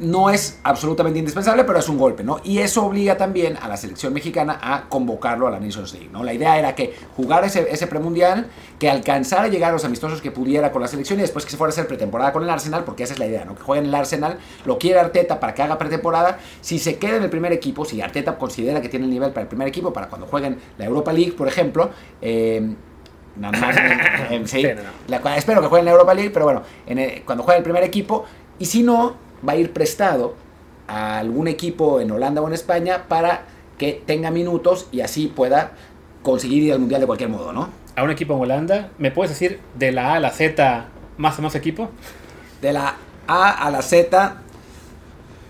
[0.00, 2.40] no es absolutamente indispensable, pero es un golpe, ¿no?
[2.44, 6.22] Y eso obliga también a la selección mexicana a convocarlo a la Nations League, ¿no?
[6.22, 8.46] La idea era que jugar ese, ese premundial,
[8.78, 11.50] que alcanzara a llegar a los amistosos que pudiera con la selección y después que
[11.50, 13.56] se fuera a hacer pretemporada con el Arsenal, porque esa es la idea, ¿no?
[13.56, 16.38] Que juegue en el Arsenal, lo quiere Arteta para que haga pretemporada.
[16.60, 19.42] Si se queda en el primer equipo, si Arteta considera que tiene el nivel para
[19.42, 21.90] el primer equipo, para cuando jueguen la Europa League, por ejemplo,
[22.22, 22.72] eh,
[23.36, 23.76] nada más,
[24.30, 25.20] eh, sí, no.
[25.20, 27.64] la- espero que juegue en la Europa League, pero bueno, en el- cuando juegue el
[27.64, 28.26] primer equipo,
[28.60, 30.34] y si no, va a ir prestado
[30.86, 33.42] a algún equipo en Holanda o en España para
[33.76, 35.72] que tenga minutos y así pueda
[36.22, 37.68] conseguir ir al Mundial de cualquier modo, ¿no?
[37.94, 41.38] A un equipo en Holanda, ¿me puedes decir de la A a la Z más
[41.38, 41.90] o menos equipo?
[42.62, 42.96] De la
[43.26, 44.42] A a la Z,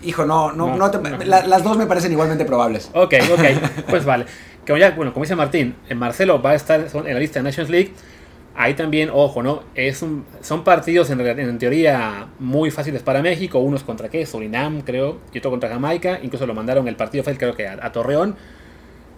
[0.01, 0.89] Hijo, no, no, no,
[1.25, 2.89] las dos me parecen igualmente probables.
[2.93, 3.43] Ok, ok,
[3.89, 4.25] pues vale.
[4.65, 7.69] Como ya, bueno, como dice Martín, Marcelo va a estar en la lista de Nations
[7.69, 7.91] League.
[8.55, 9.63] Ahí también, ojo, ¿no?
[9.73, 10.03] Es
[10.41, 13.59] son partidos en, teoría muy fáciles para México.
[13.59, 14.25] Unos contra qué?
[14.25, 16.19] Surinam, creo, y otro contra Jamaica.
[16.21, 18.35] Incluso lo mandaron el partido fue creo que a, Torreón.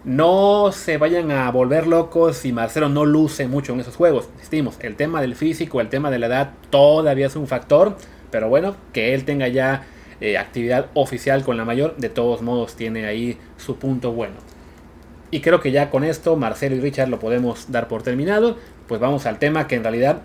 [0.04, 4.28] No se vayan a volver locos si Marcelo no luce mucho en esos juegos.
[4.34, 7.96] Insistimos, el tema del físico, el tema de la edad todavía es un factor.
[8.30, 9.86] Pero bueno, que él tenga ya
[10.20, 14.36] eh, actividad oficial con la mayor, de todos modos tiene ahí su punto bueno.
[15.32, 18.58] Y creo que ya con esto Marcelo y Richard lo podemos dar por terminado.
[18.88, 20.22] Pues vamos al tema que en realidad,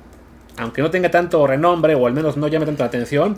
[0.57, 3.37] aunque no tenga tanto renombre o al menos no llame tanto la atención,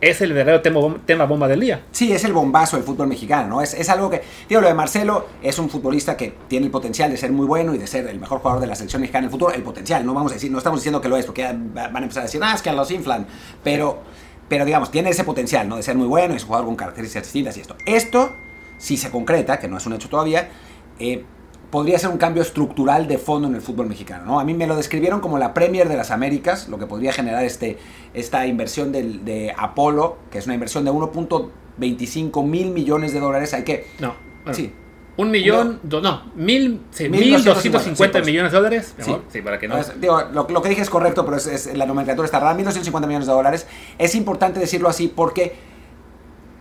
[0.00, 1.82] es el verdadero tema, bomba del día.
[1.90, 3.62] Sí, es el bombazo del fútbol mexicano, ¿no?
[3.62, 7.10] Es, es, algo que, digo, lo de Marcelo es un futbolista que tiene el potencial
[7.10, 9.24] de ser muy bueno y de ser el mejor jugador de la selección mexicana en
[9.26, 9.54] el futuro.
[9.54, 11.98] El potencial, no vamos a decir, no estamos diciendo que lo es, porque van a
[11.98, 13.26] empezar a decir, ah, es que los inflan.
[13.64, 14.00] Pero,
[14.48, 15.76] pero digamos, tiene ese potencial, ¿no?
[15.76, 17.76] De ser muy bueno y es un jugador con características distintas y esto.
[17.86, 18.32] Esto,
[18.76, 20.50] si se concreta, que no es un hecho todavía,
[20.98, 21.24] eh,
[21.70, 24.24] podría ser un cambio estructural de fondo en el fútbol mexicano.
[24.24, 24.40] ¿no?
[24.40, 27.44] A mí me lo describieron como la Premier de las Américas, lo que podría generar
[27.44, 27.78] este,
[28.14, 33.54] esta inversión de Apolo, que es una inversión de 1.25 mil millones de dólares.
[33.54, 33.86] Hay que...
[33.98, 34.14] No,
[34.52, 34.72] sí.
[35.18, 38.26] Un millón, no, mil, mil doscientos cincuenta pues.
[38.26, 38.94] millones de dólares.
[39.30, 39.40] sí.
[39.40, 39.76] para que no.
[39.76, 42.54] Pues, digo, lo, que dije es correcto, pero es, la nomenclatura está rara.
[42.58, 43.66] 1.250 millones de dólares.
[43.96, 45.54] Es importante decirlo así porque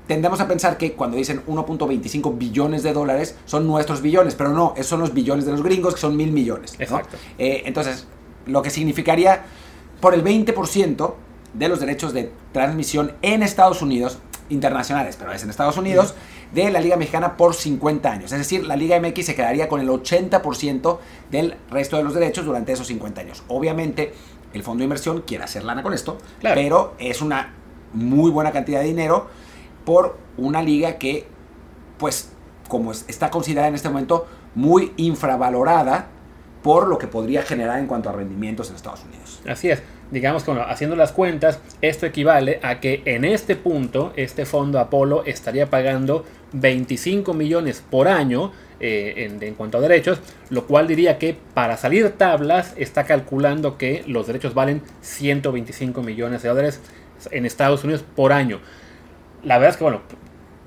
[0.08, 4.74] tendemos a pensar que cuando dicen 1.25 billones de dólares son nuestros billones, pero no,
[4.76, 6.76] esos son los billones de los gringos, que son mil millones.
[6.80, 7.18] Exacto.
[7.38, 8.08] Eh, entonces,
[8.46, 9.46] lo que significaría
[10.00, 11.14] por el 20%
[11.54, 16.14] de los derechos de transmisión en Estados Unidos, internacionales, pero es en Estados Unidos,
[16.54, 18.32] de la Liga Mexicana por 50 años.
[18.32, 21.00] Es decir, la Liga MX se quedaría con el 80%
[21.32, 23.44] del resto de los derechos durante esos 50 años.
[23.48, 24.14] Obviamente,
[24.54, 27.54] el fondo de inversión quiere hacer lana con esto, pero es una
[27.94, 29.28] muy buena cantidad de dinero
[29.86, 31.28] por una liga que,
[31.98, 32.32] pues,
[32.68, 36.08] como está considerada en este momento, muy infravalorada
[36.64, 39.40] por lo que podría generar en cuanto a rendimientos en Estados Unidos.
[39.48, 39.84] Así es.
[40.10, 45.24] Digamos que haciendo las cuentas, esto equivale a que en este punto, este fondo Apolo
[45.26, 50.20] estaría pagando 25 millones por año eh, en, cuanto a derechos,
[50.50, 56.44] lo cual diría que para salir tablas está calculando que los derechos valen 125 millones
[56.44, 56.82] de dólares
[57.32, 58.60] en Estados Unidos por año
[59.46, 60.02] la verdad es que, bueno,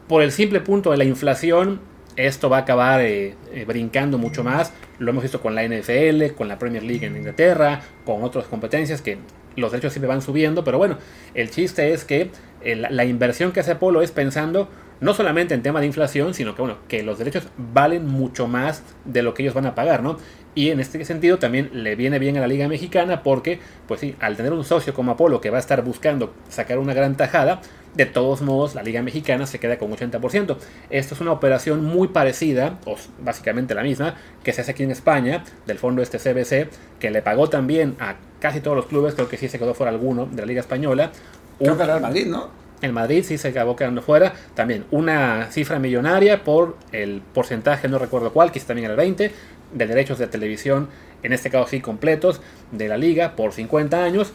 [0.07, 1.81] por el simple punto de la inflación,
[2.17, 4.73] esto va a acabar eh, eh, brincando mucho más.
[4.99, 9.03] Lo hemos visto con la NFL, con la Premier League en Inglaterra, con otras competencias
[9.03, 9.19] que
[9.57, 10.65] los derechos siempre van subiendo.
[10.65, 10.99] Pero bueno,
[11.35, 12.31] el chiste es que
[12.63, 14.69] eh, la inversión que hace Apolo es pensando
[15.01, 18.83] no solamente en tema de inflación, sino que bueno, que los derechos valen mucho más
[19.05, 20.19] de lo que ellos van a pagar, ¿no?
[20.55, 24.17] Y en este sentido también le viene bien a la Liga Mexicana porque, pues sí,
[24.19, 27.61] al tener un socio como Apolo que va a estar buscando sacar una gran tajada,
[27.95, 30.57] de todos modos la Liga Mexicana se queda con 80%.
[30.91, 34.91] Esto es una operación muy parecida, o básicamente la misma, que se hace aquí en
[34.91, 39.29] España, del fondo este CBC, que le pagó también a casi todos los clubes, creo
[39.29, 41.11] que sí se quedó fuera alguno de la Liga Española.
[41.59, 42.49] Creo que era el Madrid, ¿no?
[42.81, 44.33] El Madrid sí se acabó quedando fuera.
[44.55, 49.33] También una cifra millonaria por el porcentaje, no recuerdo cuál, quizás también era el 20,
[49.75, 50.89] de derechos de televisión,
[51.23, 54.33] en este caso sí completos, de la liga por 50 años.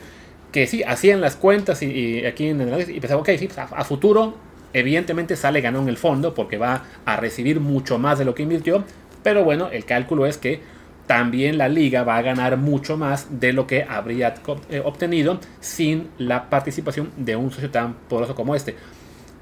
[0.54, 3.84] Que sí, hacían las cuentas y, aquí en el y pensaba, ok, sí, pues, a,
[3.84, 4.36] futuro,
[4.72, 8.44] evidentemente sale ganó en el fondo porque va a recibir mucho más de lo que
[8.44, 8.86] invirtió.
[9.24, 10.62] Pero bueno, el cálculo es que
[11.08, 14.36] también la liga va a ganar mucho más de lo que habría
[14.70, 18.76] eh, obtenido sin la participación de un socio tan poderoso como este.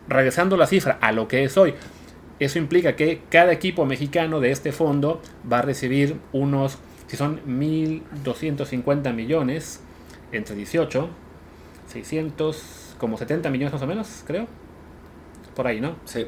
[0.08, 1.76] Regresando la cifra a lo que es hoy,
[2.40, 5.22] eso implica que cada equipo mexicano de este fondo
[5.52, 9.82] va a recibir unos, si son 1.250 millones
[10.32, 11.10] entre 18,
[11.88, 14.48] 600, como 70 millones más o menos, creo.
[15.56, 15.96] Por ahí, ¿no?
[16.06, 16.26] Sí.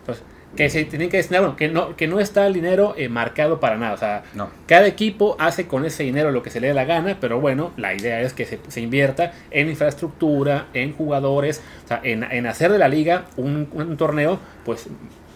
[0.00, 0.24] Entonces,
[0.56, 3.58] que se tienen que destinar, bueno, que no, que no está el dinero eh, marcado
[3.58, 3.94] para nada.
[3.94, 4.22] O sea,
[4.66, 7.72] cada equipo hace con ese dinero lo que se le dé la gana, pero bueno,
[7.76, 12.78] la idea es que se, invierta en infraestructura, en jugadores, o sea, en, hacer de
[12.78, 14.88] la liga un, torneo, pues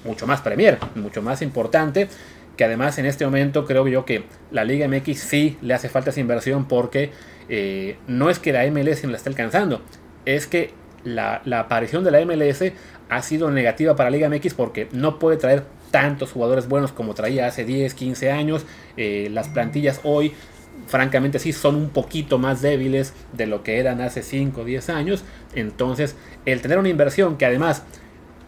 [0.04, 2.08] mucho más premier, mucho más importante.
[2.56, 6.08] Que además en este momento creo yo que la Liga MX sí le hace falta
[6.08, 7.10] esa inversión porque
[7.48, 9.82] eh, no es que la MLS no la esté alcanzando,
[10.24, 10.72] es que
[11.04, 12.72] la, la aparición de la MLS
[13.08, 17.46] ha sido negativa para Liga MX porque no puede traer tantos jugadores buenos como traía
[17.46, 18.66] hace 10, 15 años.
[18.96, 20.32] Eh, las plantillas hoy,
[20.86, 24.90] francamente, sí son un poquito más débiles de lo que eran hace 5 o 10
[24.90, 25.24] años.
[25.54, 27.84] Entonces, el tener una inversión que además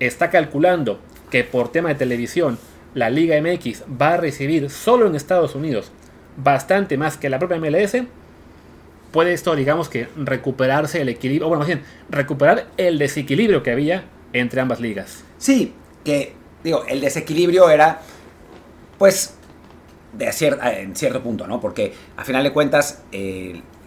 [0.00, 2.58] está calculando que por tema de televisión
[2.94, 5.92] la Liga MX va a recibir solo en Estados Unidos
[6.36, 7.96] bastante más que la propia MLS,
[9.12, 14.04] puede esto, digamos que, recuperarse el equilibrio, bueno, más bien, recuperar el desequilibrio que había
[14.32, 15.24] entre ambas ligas.
[15.38, 15.72] Sí,
[16.04, 18.00] que digo, el desequilibrio era,
[18.98, 19.34] pues,
[20.12, 21.60] de en cierto punto, ¿no?
[21.60, 23.02] Porque a final de cuentas,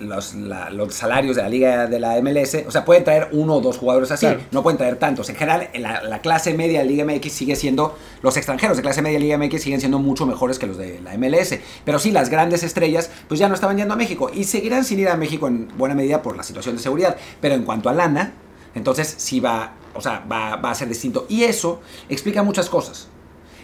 [0.01, 3.61] los, los, salarios de la liga de la MLS, o sea, pueden traer uno o
[3.61, 5.29] dos jugadores así, no pueden traer tantos.
[5.29, 9.01] En general, la, la, clase media de Liga MX sigue siendo, los extranjeros de clase
[9.01, 11.59] media de Liga MX siguen siendo mucho mejores que los de la MLS.
[11.85, 14.99] Pero sí, las grandes estrellas, pues ya no estaban yendo a México y seguirán sin
[14.99, 17.15] ir a México en buena medida por la situación de seguridad.
[17.39, 18.33] Pero en cuanto a lana,
[18.75, 21.25] entonces sí va, o sea, va, va a ser distinto.
[21.29, 23.07] Y eso explica muchas cosas.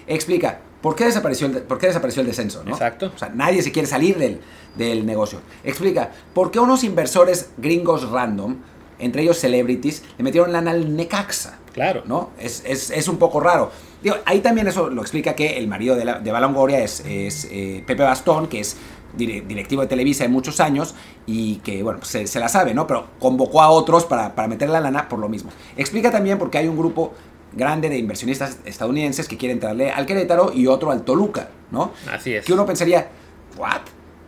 [0.08, 2.63] Explica ¿Por qué desapareció el, por qué desapareció el descenso?
[2.63, 2.72] ¿no?
[2.72, 3.12] Exacto.
[3.13, 4.39] O sea, nadie se quiere salir del,
[4.76, 5.41] del negocio.
[5.63, 8.58] Explica, ¿por qué unos inversores gringos random,
[9.00, 11.58] entre ellos celebrities, le metieron lana al Necaxa?
[11.74, 12.04] Claro.
[12.06, 12.30] ¿No?
[12.39, 13.72] Es, es, es un poco raro.
[14.02, 17.48] Digo, ahí también eso lo explica que el marido de, la, de Balongoria es, es
[17.52, 18.78] eh, Pepe Bastón, que es
[19.15, 20.93] directivo de Televisa de muchos años
[21.26, 22.86] y que, bueno, pues se, se, la sabe, ¿no?
[22.86, 25.50] Pero convocó a otros para, para meter la lana por lo mismo.
[25.76, 27.13] Explica también por qué hay un grupo
[27.58, 31.91] grande de inversionistas estadounidenses que quieren entrarle al Querétaro y otro al Toluca, ¿no?
[32.12, 32.46] Así es.
[32.46, 33.10] Que uno pensaría,
[33.58, 33.82] ¿what?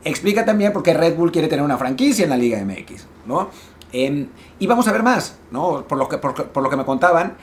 [0.03, 3.49] Explica también por qué Red Bull quiere tener una franquicia en la Liga MX, ¿no?
[3.91, 4.27] Eh,
[4.59, 5.85] y vamos a ver más, ¿no?
[5.87, 7.37] Por lo que, por, por lo que me contaban,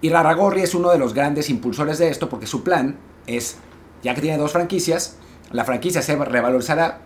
[0.00, 3.56] y Raragorri es uno de los grandes impulsores de esto porque su plan es,
[4.02, 5.16] ya que tiene dos franquicias,
[5.52, 7.00] la franquicia se revalorizará,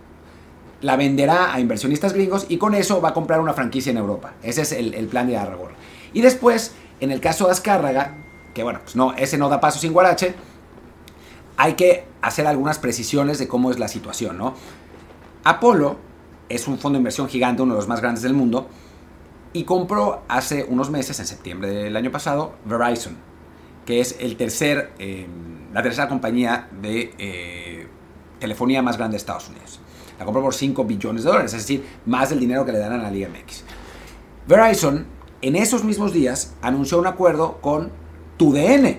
[0.80, 4.34] la venderá a inversionistas gringos y con eso va a comprar una franquicia en Europa.
[4.42, 5.74] Ese es el, el plan de Raragorri.
[6.14, 8.14] Y después en el caso de Azcárraga,
[8.54, 10.34] que bueno, pues no, ese no da paso sin guarache,
[11.56, 14.54] hay que hacer algunas precisiones de cómo es la situación, ¿no?
[15.44, 15.96] Apolo
[16.48, 18.68] es un fondo de inversión gigante, uno de los más grandes del mundo,
[19.52, 23.16] y compró hace unos meses, en septiembre del año pasado, Verizon,
[23.84, 25.26] que es el tercer, eh,
[25.72, 27.88] la tercera compañía de eh,
[28.38, 29.80] telefonía más grande de Estados Unidos.
[30.18, 32.92] La compró por 5 billones de dólares, es decir, más del dinero que le dan
[32.92, 33.64] a la Liga MX.
[34.46, 35.06] Verizon
[35.42, 37.90] en esos mismos días anunció un acuerdo con
[38.36, 38.98] TUDN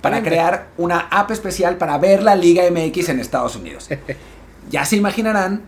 [0.00, 3.88] para crear una app especial para ver la Liga MX en Estados Unidos.
[4.70, 5.62] ya se imaginarán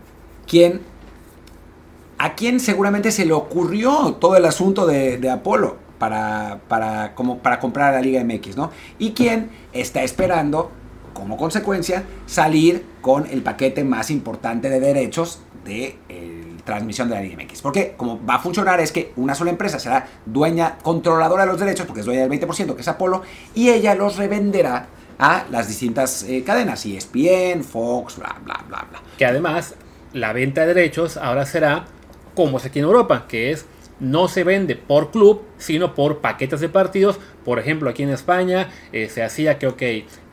[0.47, 0.81] quién,
[2.17, 7.39] a quién seguramente se le ocurrió todo el asunto de, de Apolo para, para, como,
[7.39, 8.71] para comprar la Liga MX, ¿no?
[8.97, 10.71] Y quién está esperando,
[11.13, 17.21] como consecuencia, salir con el paquete más importante de derechos de eh, transmisión de la
[17.21, 17.61] Liga MX.
[17.61, 21.59] Porque como va a funcionar es que una sola empresa será dueña, controladora de los
[21.59, 23.21] derechos, porque es dueña del 20%, que es Apolo,
[23.55, 24.87] y ella los revenderá
[25.19, 29.01] a las distintas eh, cadenas, ESPN, Fox, bla, bla, bla, bla.
[29.17, 29.75] Que además,
[30.13, 31.85] la venta de derechos ahora será
[32.35, 33.65] como es aquí en Europa, que es
[34.01, 37.19] no se vende por club, sino por paquetes de partidos.
[37.43, 39.81] Por ejemplo, aquí en España eh, se hacía que, ok,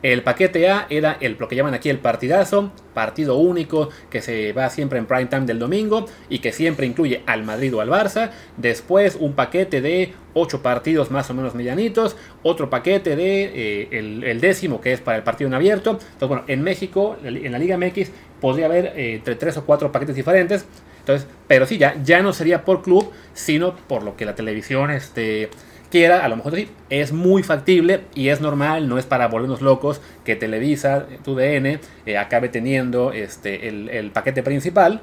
[0.01, 4.53] el paquete A era el, lo que llaman aquí el partidazo, partido único que se
[4.53, 7.89] va siempre en prime time del domingo y que siempre incluye al Madrid o al
[7.89, 8.31] Barça.
[8.57, 12.15] Después un paquete de 8 partidos más o menos medianitos.
[12.43, 15.91] Otro paquete de eh, el, décimo que es para el partido en abierto.
[15.91, 19.91] Entonces, bueno, en México, en la Liga MX, podría haber eh, entre 3 o 4
[19.91, 20.65] paquetes diferentes.
[20.99, 24.91] Entonces, pero sí, ya, ya no sería por club, sino por lo que la televisión
[24.91, 25.49] este,
[25.89, 26.23] quiera.
[26.23, 26.53] A lo mejor
[26.89, 32.17] es muy factible y es normal, no es para volvernos locos que Televisa, TUDN, eh,
[32.17, 35.01] acabe teniendo este, el, paquete principal.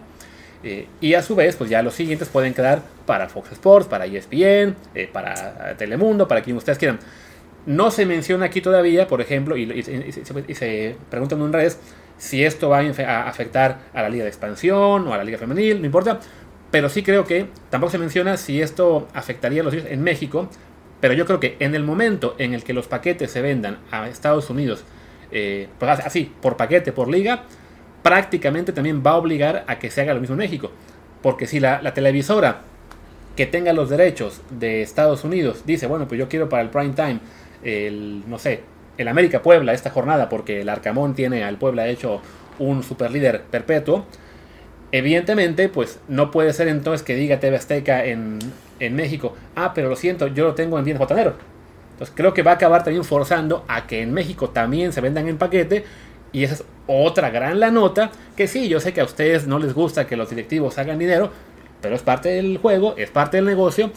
[0.62, 4.07] Eh, y a su vez, pues ya los siguientes pueden quedar para Fox Sports, para
[4.07, 6.99] ESPN, eh, para Telemundo, para quien ustedes quieran.
[7.66, 11.79] No se menciona aquí todavía, por ejemplo, y, y, y, y se preguntan en redes
[12.18, 15.81] si esto va a afectar a la liga de expansión o a la liga femenil,
[15.81, 16.20] no importa.
[16.70, 20.49] Pero sí creo que tampoco se menciona si esto afectaría a los en México.
[21.01, 24.09] Pero yo creo que en el momento en el que los paquetes se vendan a
[24.09, 24.85] Estados Unidos,
[25.31, 27.45] eh, pues así, por paquete, por liga,
[28.03, 30.71] prácticamente también va a obligar a que se haga lo mismo en México.
[31.23, 32.63] Porque si la, la televisora
[33.37, 36.95] que tenga los derechos de Estados Unidos dice, bueno, pues yo quiero para el prime
[36.95, 37.21] time,
[37.63, 38.63] el, no sé,
[38.97, 42.23] el América Puebla esta jornada porque el Arcamón tiene al Puebla hecho
[42.59, 44.07] un super líder perpetuo.
[44.93, 48.39] Evidentemente, pues no puede ser entonces que diga TV Azteca en,
[48.81, 51.35] en México, ah, pero lo siento, yo lo tengo en bien botanero.
[51.93, 55.29] Entonces creo que va a acabar también forzando a que en México también se vendan
[55.29, 55.85] en paquete.
[56.31, 59.59] Y esa es otra gran la nota, que sí, yo sé que a ustedes no
[59.59, 61.31] les gusta que los directivos hagan dinero,
[61.81, 63.91] pero es parte del juego, es parte del negocio.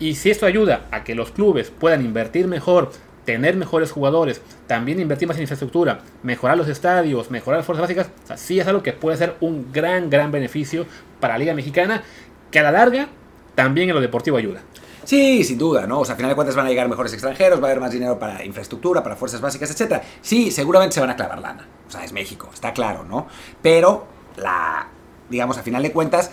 [0.00, 2.90] Y si esto ayuda a que los clubes puedan invertir mejor,
[3.24, 8.10] tener mejores jugadores, también invertir más en infraestructura, mejorar los estadios, mejorar las fuerzas básicas,
[8.24, 10.84] o sea, sí es algo que puede ser un gran, gran beneficio
[11.20, 12.02] para la Liga Mexicana,
[12.50, 13.08] que a la larga
[13.56, 14.62] también en lo deportivo ayuda.
[15.02, 16.00] Sí, sin duda, ¿no?
[16.00, 17.92] O sea, a final de cuentas van a llegar mejores extranjeros, va a haber más
[17.92, 20.02] dinero para infraestructura, para fuerzas básicas, etc.
[20.20, 21.66] Sí, seguramente se van a clavar lana.
[21.86, 23.26] O sea, es México, está claro, ¿no?
[23.62, 24.88] Pero la,
[25.30, 26.32] digamos, a final de cuentas,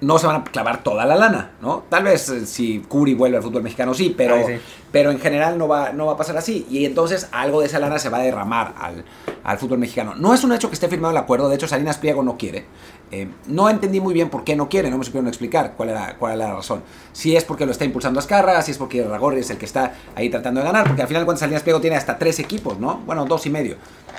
[0.00, 1.84] no se van a clavar toda la lana, ¿no?
[1.88, 4.62] Tal vez eh, si Curi vuelve al fútbol mexicano sí, pero, Ay, sí.
[4.90, 6.66] pero en general no va, no va a pasar así.
[6.70, 9.04] Y entonces algo de esa lana se va a derramar al,
[9.44, 10.14] al fútbol mexicano.
[10.16, 12.64] No es un hecho que esté firmado el acuerdo, de hecho Salinas Pliego no quiere.
[13.12, 16.16] Eh, no entendí muy bien por qué no quiere, no me supieron explicar cuál era,
[16.16, 16.82] cuál era la razón.
[17.12, 19.94] Si es porque lo está impulsando Azcarra, si es porque Ragorri es el que está
[20.14, 22.98] ahí tratando de ganar, porque al final cuando Salinas Pliego tiene hasta tres equipos, ¿no?
[23.06, 23.76] Bueno, dos y medio.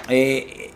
[0.10, 0.72] Eh,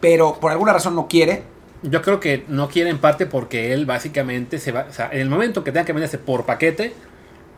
[0.00, 1.42] pero por alguna razón no quiere,
[1.82, 5.20] Yo creo que no quiere en parte porque él básicamente se va, o sea, en
[5.20, 6.94] el momento que tenga que venderse por paquete,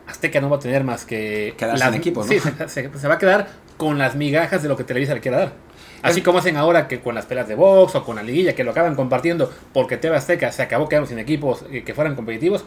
[0.07, 2.27] Azteca no va a tener más que Quedarse en equipo, ¿no?
[2.27, 3.47] Sí, se, se- se va a quedar
[3.77, 5.53] con las migajas de lo que Televisa le quiera dar.
[6.01, 8.63] Así como hacen ahora que con las peleas de box o con la liguilla que
[8.63, 12.63] lo acaban compartiendo porque TV Azteca se acabó quedando sin equipos que fueran competitivos,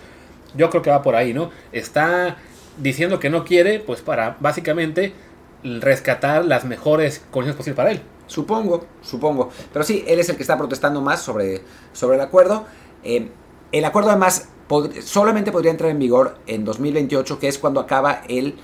[0.57, 1.51] yo creo que va por ahí, ¿no?
[1.73, 2.37] Está
[2.79, 5.13] diciendo que no quiere, pues para básicamente
[5.65, 8.03] rescatar las mejores condiciones posibles para él.
[8.27, 9.51] Supongo, supongo.
[9.73, 11.63] Pero sí, él es el que está protestando más sobre,
[11.93, 12.65] sobre el acuerdo.
[13.05, 13.29] Eh,
[13.73, 18.23] el acuerdo además pod- solamente podría entrar en vigor en 2028, que es cuando acaba
[18.29, 18.57] el...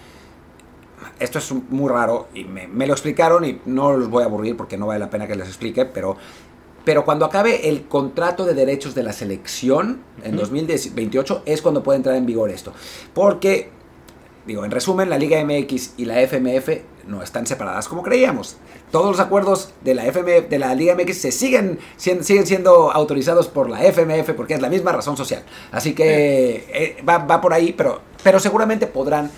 [1.18, 4.56] Esto es muy raro y me, me lo explicaron y no los voy a aburrir
[4.56, 6.16] porque no vale la pena que les explique, pero,
[6.84, 10.40] pero cuando acabe el contrato de derechos de la selección en Ujú.
[10.40, 12.72] 2028 es cuando puede entrar en vigor esto.
[13.14, 13.70] Porque
[14.48, 16.70] Digo, en resumen, la Liga MX y la FMF
[17.06, 18.56] no están separadas como creíamos.
[18.90, 23.48] Todos los acuerdos de la FMF, de la Liga MX se siguen, siguen siendo autorizados
[23.48, 25.42] por la FMF porque es la misma razón social.
[25.70, 29.30] Así que eh, va, va por ahí, pero, pero seguramente podrán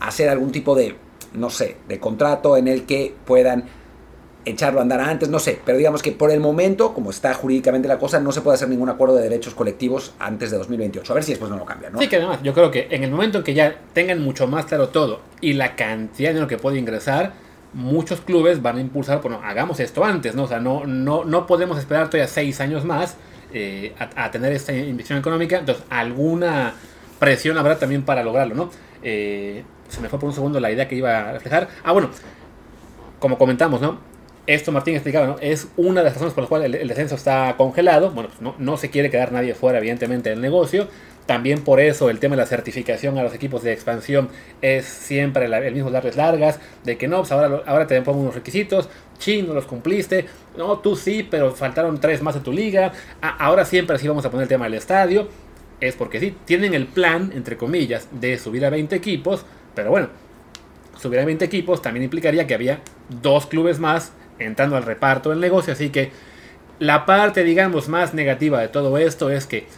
[0.00, 0.96] hacer algún tipo de,
[1.36, 3.64] no sé, de contrato en el que puedan
[4.46, 7.88] echarlo a andar antes, no sé, pero digamos que por el momento, como está jurídicamente
[7.88, 11.12] la cosa, no se puede hacer ningún acuerdo de derechos colectivos antes de 2028.
[11.12, 11.98] A ver si después no lo cambian, ¿no?
[11.98, 14.66] Sí, que además, yo creo que en el momento en que ya tengan mucho más
[14.66, 17.32] claro todo y la cantidad de dinero que puede ingresar,
[17.72, 20.44] muchos clubes van a impulsar, bueno, hagamos esto antes, ¿no?
[20.44, 23.16] O sea, no, no, no podemos esperar todavía seis años más
[23.52, 26.74] eh, a, a tener esta inversión económica, entonces alguna
[27.18, 28.70] presión habrá también para lograrlo, ¿no?
[29.02, 31.68] Eh, se me fue por un segundo la idea que iba a reflejar.
[31.84, 32.10] Ah, bueno,
[33.18, 33.98] como comentamos, ¿no?
[34.46, 35.36] Esto Martín explicaba, ¿no?
[35.40, 38.10] Es una de las razones por las cuales el, descenso está congelado.
[38.10, 40.86] Bueno, pues no, no se quiere quedar nadie fuera, evidentemente, del negocio.
[41.26, 44.28] También por eso el tema de la certificación a los equipos de expansión
[44.62, 48.36] es siempre el mismo darles largas, de que no, pues ahora, ahora te pongo unos
[48.36, 50.26] requisitos, ching, no los cumpliste,
[50.56, 54.24] no, tú sí, pero faltaron tres más de tu liga, Ah, ahora siempre sí vamos
[54.24, 55.26] a poner el tema del estadio,
[55.80, 59.44] es porque sí, tienen el plan, entre comillas, de subir a 20 equipos,
[59.76, 60.08] pero bueno,
[60.98, 65.38] subir a 20 equipos también implicaría que había dos clubes más entrando al reparto del
[65.38, 66.10] negocio, así que
[66.80, 69.68] la parte, digamos, más negativa de todo esto es que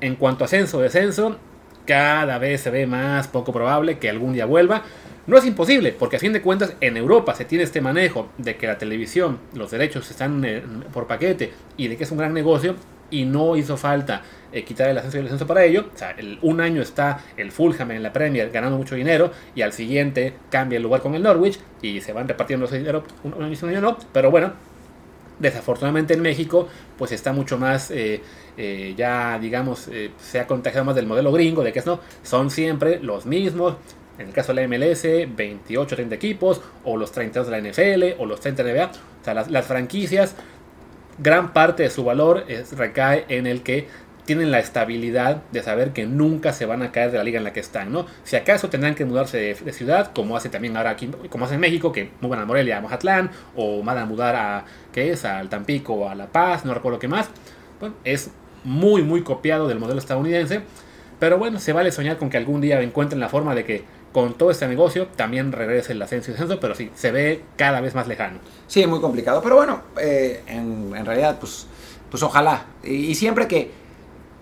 [0.00, 1.38] en cuanto a ascenso o descenso,
[1.86, 4.82] cada vez se ve más poco probable que algún día vuelva.
[5.26, 8.56] No es imposible, porque a fin de cuentas en Europa se tiene este manejo de
[8.56, 12.32] que la televisión, los derechos están eh, por paquete y de que es un gran
[12.32, 12.76] negocio
[13.10, 15.86] y no hizo falta eh, quitar el ascenso y el descenso para ello.
[15.94, 19.72] O sea, un año está el Fulham en la Premier ganando mucho dinero y al
[19.72, 23.42] siguiente cambia el lugar con el Norwich y se van repartiendo ese dinero un un
[23.42, 23.98] año sí, un año no.
[24.12, 24.52] Pero bueno,
[25.38, 28.22] desafortunadamente en México pues está mucho más eh,
[28.56, 32.50] eh, ya digamos se ha contagiado más del modelo gringo de que es no son
[32.50, 33.74] siempre los mismos
[34.18, 35.02] en el caso de la MLS
[35.36, 39.24] 28 30 equipos o los 32 de la NFL o los 30 de NBA o
[39.24, 40.34] sea las franquicias
[41.18, 43.88] gran parte de su valor es- recae en el que
[44.26, 47.44] tienen la estabilidad de saber que nunca se van a caer de la liga en
[47.44, 48.06] la que están, ¿no?
[48.24, 51.60] Si acaso tendrán que mudarse de, ciudad, como hace también ahora aquí, como hace en
[51.60, 55.24] México, que mudan a Morelia, a Mazatlán, o van a mudar a, ¿qué es?
[55.24, 57.28] Al Tampico o a La Paz, no recuerdo qué más.
[57.78, 58.32] Bueno, es
[58.64, 60.62] muy, muy copiado del modelo estadounidense,
[61.20, 63.84] pero bueno, se vale soñar con que algún día encuentren la forma de que
[64.16, 67.82] con todo este negocio también regrese el ascenso y descenso, pero sí, se ve cada
[67.82, 68.38] vez más lejano.
[68.66, 69.42] Sí, muy complicado.
[69.42, 71.66] Pero bueno, eh, en, realidad, pues,
[72.10, 72.64] pues ojalá.
[72.82, 73.70] Y, siempre que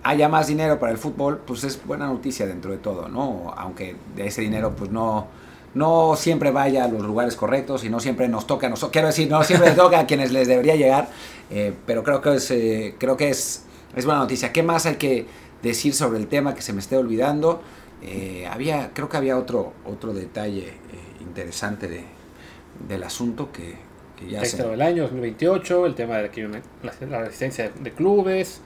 [0.04, 3.52] haya más dinero para el fútbol, pues es buena noticia dentro de todo, ¿no?
[3.56, 5.26] Aunque de ese dinero, pues no,
[5.74, 9.08] no siempre vaya a los lugares correctos y no siempre nos toca, a nosotros quiero
[9.08, 11.08] decir, no siempre le toca a quienes les debería llegar,
[11.50, 13.64] eh, pero creo que es, eh, creo que es,
[13.96, 14.52] es buena noticia.
[14.52, 15.26] ¿Qué más hay que
[15.64, 17.60] decir sobre el tema que se me esté olvidando?
[18.04, 20.72] Eh, había, creo que había otro, otro detalle eh,
[21.20, 22.04] interesante de,
[22.88, 23.76] del asunto que,
[24.18, 24.68] que ya Texto se...
[24.68, 28.60] del año 2028, el tema de que una- la, la resistencia de clubes.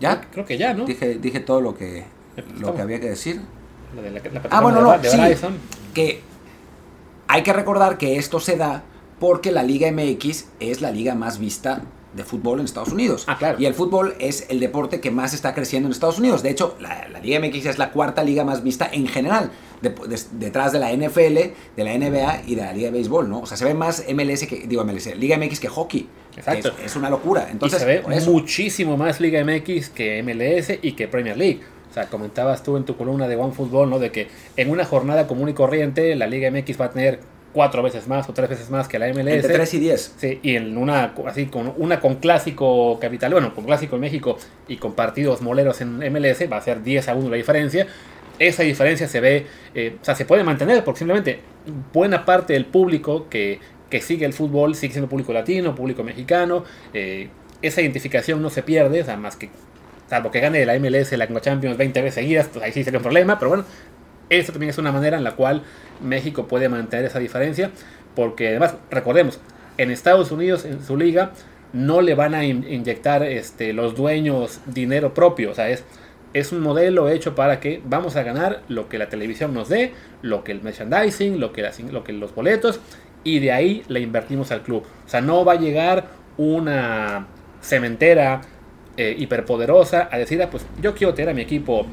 [0.00, 0.20] ¿Ya?
[0.32, 0.86] Creo que ya, ¿no?
[0.86, 2.04] Dije, dije todo lo que,
[2.36, 3.40] lo Estamos- que había que decir.
[3.94, 5.18] Lo de la- la Ah, bueno, no, de, sí.
[5.94, 6.20] Que
[7.28, 8.82] hay que recordar que esto se da
[9.20, 11.82] porque la Liga MX es la liga más vista
[12.14, 13.24] de fútbol en Estados Unidos.
[13.28, 13.60] Ah, claro.
[13.60, 16.42] Y el fútbol es el deporte que más está creciendo en Estados Unidos.
[16.42, 19.50] De hecho, la, la Liga MX es la cuarta liga más vista en general,
[19.80, 21.34] de- de- detrás de la NFL,
[21.76, 23.40] de la NBA y de la Liga de Béisbol, ¿no?
[23.40, 26.08] O sea, se ve más MLS que, digo MLS, Liga MX que hockey.
[26.36, 26.72] Exacto.
[26.80, 27.48] Es, es una locura.
[27.50, 31.60] Entonces, y se ve eso- muchísimo más Liga MX que MLS y que Premier League.
[31.90, 33.98] O sea, comentabas tú en tu columna de One Football, ¿no?
[33.98, 37.18] De que en una jornada común y corriente la Liga MX va a tener
[37.52, 39.34] cuatro veces más o tres veces más que la MLS.
[39.34, 40.14] entre 3 y 10.
[40.18, 44.38] Sí, y en una así con una con clásico capital, bueno, con clásico en México
[44.68, 47.86] y con partidos moleros en MLS va a ser 10 a 1 la diferencia.
[48.38, 51.40] Esa diferencia se ve, eh, o sea, se puede mantener porque simplemente
[51.92, 56.64] buena parte del público que, que sigue el fútbol sigue siendo público latino, público mexicano.
[56.94, 57.28] eh,
[57.62, 59.50] esa identificación no se pierde, o sea, más que
[60.10, 63.02] salvo que gane la MLS la Champions 20 veces seguidas, pues ahí sí sería un
[63.04, 63.64] problema, pero bueno,
[64.30, 65.62] esa también es una manera en la cual
[66.02, 67.70] México puede mantener esa diferencia,
[68.16, 69.38] porque además, recordemos,
[69.76, 71.32] en Estados Unidos, en su liga,
[71.72, 75.84] no le van a in- inyectar este, los dueños dinero propio, o sea, es,
[76.32, 79.92] es un modelo hecho para que vamos a ganar lo que la televisión nos dé,
[80.22, 82.80] lo que el merchandising, lo que, lo que los boletos,
[83.24, 84.84] y de ahí le invertimos al club.
[85.06, 86.06] O sea, no va a llegar
[86.36, 87.26] una
[87.60, 88.40] cementera
[88.96, 91.86] eh, hiperpoderosa a decir, ah, pues yo quiero tener a mi equipo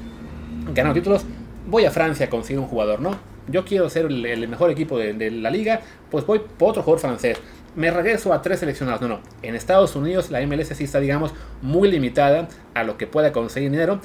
[0.74, 1.26] ganando títulos,
[1.68, 3.12] voy a Francia a conseguir un jugador, ¿no?
[3.48, 7.00] Yo quiero ser el, mejor equipo de, de la liga, pues voy por otro jugador
[7.00, 7.38] francés.
[7.76, 9.02] Me regreso a tres seleccionados.
[9.02, 9.20] No, no.
[9.44, 13.70] En Estados Unidos la MLS sí está, digamos, muy limitada a lo que pueda conseguir
[13.70, 14.02] dinero.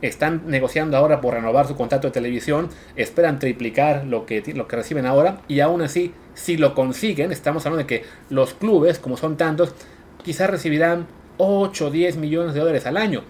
[0.00, 2.70] Están negociando ahora por renovar su contrato de televisión.
[2.96, 5.42] Esperan triplicar lo que, lo que reciben ahora.
[5.46, 9.74] Y aún así, si lo consiguen, estamos hablando de que los clubes, como son tantos,
[10.24, 13.22] quizás recibirán 8 o 10 millones de dólares al año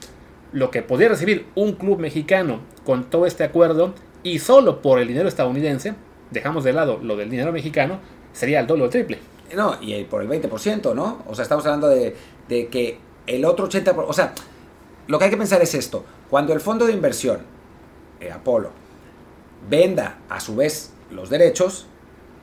[0.53, 5.09] lo que podría recibir un club mexicano con todo este acuerdo y solo por el
[5.09, 5.95] dinero estadounidense,
[6.31, 7.99] dejamos de lado lo del dinero mexicano,
[8.33, 9.19] sería el doble o el triple.
[9.55, 11.23] No, y por el 20%, ¿no?
[11.27, 12.17] O sea, estamos hablando de,
[12.49, 14.33] de que el otro 80%, o sea,
[15.07, 16.05] lo que hay que pensar es esto.
[16.31, 17.41] Cuando el fondo de inversión,
[18.21, 18.71] eh, Apolo,
[19.69, 21.87] venda a su vez los derechos,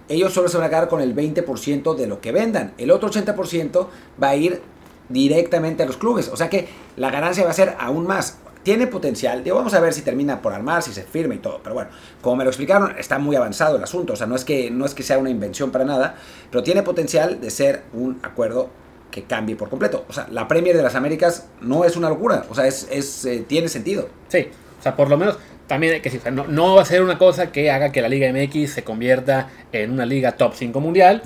[0.07, 2.73] ellos solo se van a quedar con el 20% de lo que vendan.
[2.77, 3.87] El otro 80%
[4.21, 4.61] va a ir
[5.09, 6.29] directamente a los clubes.
[6.29, 8.37] O sea que la ganancia va a ser aún más.
[8.63, 9.43] Tiene potencial.
[9.43, 11.59] Digo, vamos a ver si termina por armar, si se firma y todo.
[11.63, 11.89] Pero bueno,
[12.21, 14.13] como me lo explicaron, está muy avanzado el asunto.
[14.13, 16.15] O sea, no es que, no es que sea una invención para nada,
[16.51, 18.69] pero tiene potencial de ser un acuerdo
[19.11, 20.05] que cambie por completo.
[20.07, 22.45] O sea, la Premier de las Américas no es una locura.
[22.49, 24.09] O sea, es, eh, tiene sentido.
[24.27, 24.47] Sí,
[24.79, 25.37] o sea, por lo menos
[25.69, 27.91] también hay que decir, o sea, no, no va a ser una cosa que haga
[27.91, 31.21] que la Liga MX se convierta en una liga top 5 mundial,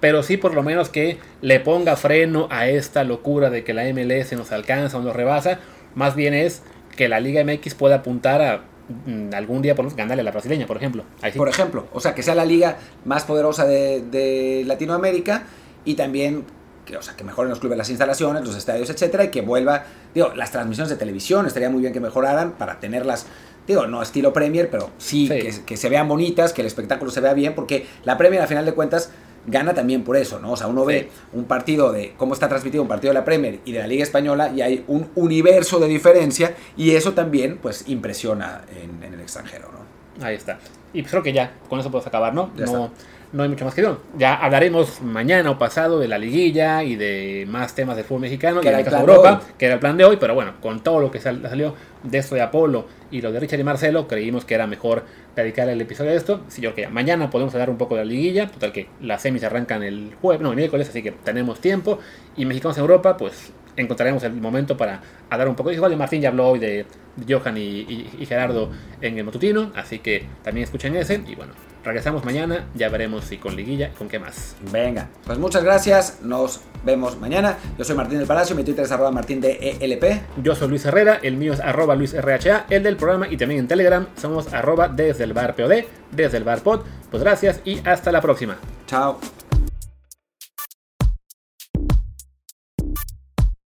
[0.00, 3.84] pero sí por lo menos que le ponga freno a esta locura de que la
[3.92, 5.60] MLS nos alcanza o nos rebasa.
[5.94, 6.62] Más bien es
[6.94, 8.60] que la Liga MX pueda apuntar a
[9.06, 11.04] mm, algún día por lo menos ganarle a la brasileña, por ejemplo.
[11.22, 11.38] Sí.
[11.38, 12.76] Por ejemplo, o sea, que sea la liga
[13.06, 15.44] más poderosa de, de Latinoamérica
[15.86, 16.44] y también
[16.86, 19.84] que, o sea, que mejoren los clubes las instalaciones, los estadios, etcétera, y que vuelva,
[20.14, 23.26] digo, las transmisiones de televisión estaría muy bien que mejoraran para tenerlas,
[23.66, 25.38] digo, no estilo Premier, pero sí, Sí.
[25.38, 28.46] Que, que se vean bonitas, que el espectáculo se vea bien, porque la Premier, a
[28.46, 29.10] final de cuentas,
[29.48, 30.52] gana también por eso, ¿no?
[30.52, 30.86] O sea, uno Sí.
[30.88, 33.86] ve un partido de cómo está transmitido un partido de la Premier y de la
[33.86, 39.14] Liga Española y hay un universo de diferencia y eso también, pues, impresiona en, en
[39.14, 40.24] el extranjero, ¿no?
[40.26, 40.58] Ahí está.
[40.92, 42.50] Y creo que ya, con eso podemos acabar, ¿no?
[42.56, 42.90] Ya No,
[43.32, 43.96] no hay mucho más que decir.
[44.16, 48.60] Ya hablaremos mañana o pasado de la liguilla y de más temas del fútbol mexicano
[48.60, 50.52] Que y de el caso de Europa, que era el plan de hoy, pero bueno,
[50.60, 53.64] con todo lo que sal- salió de esto de Apolo y lo de Richard y
[53.64, 55.04] Marcelo, creímos que era mejor
[55.34, 56.40] dedicar el episodio a esto.
[56.48, 58.88] Sí, yo creo que ya mañana podemos hablar un poco de la liguilla, total que
[59.00, 61.98] las semis arrancan el jueves, no, el miércoles, así que tenemos tiempo.
[62.36, 65.70] Y mexicanos en Europa, pues encontraremos el momento para hablar un poco.
[65.72, 66.86] Igual de Martín ya habló hoy de
[67.28, 68.70] Johan y, y- y Gerardo
[69.02, 71.20] en el matutino, así que también escuchen ese.
[71.26, 71.52] Y bueno,
[71.86, 74.56] regresamos mañana, ya veremos si con liguilla con qué más.
[74.72, 77.56] Venga, pues muchas gracias, nos vemos mañana.
[77.78, 80.42] Yo soy Martín del Palacio, mi Twitter es arroba martín de ELP.
[80.42, 83.60] Yo soy Luis Herrera, el mío es arroba Luis RHA, el del programa y también
[83.60, 86.80] en Telegram somos arroba desde el bar POD, desde el bar pod.
[87.10, 88.56] Pues gracias y hasta la próxima.
[88.86, 89.20] Chao.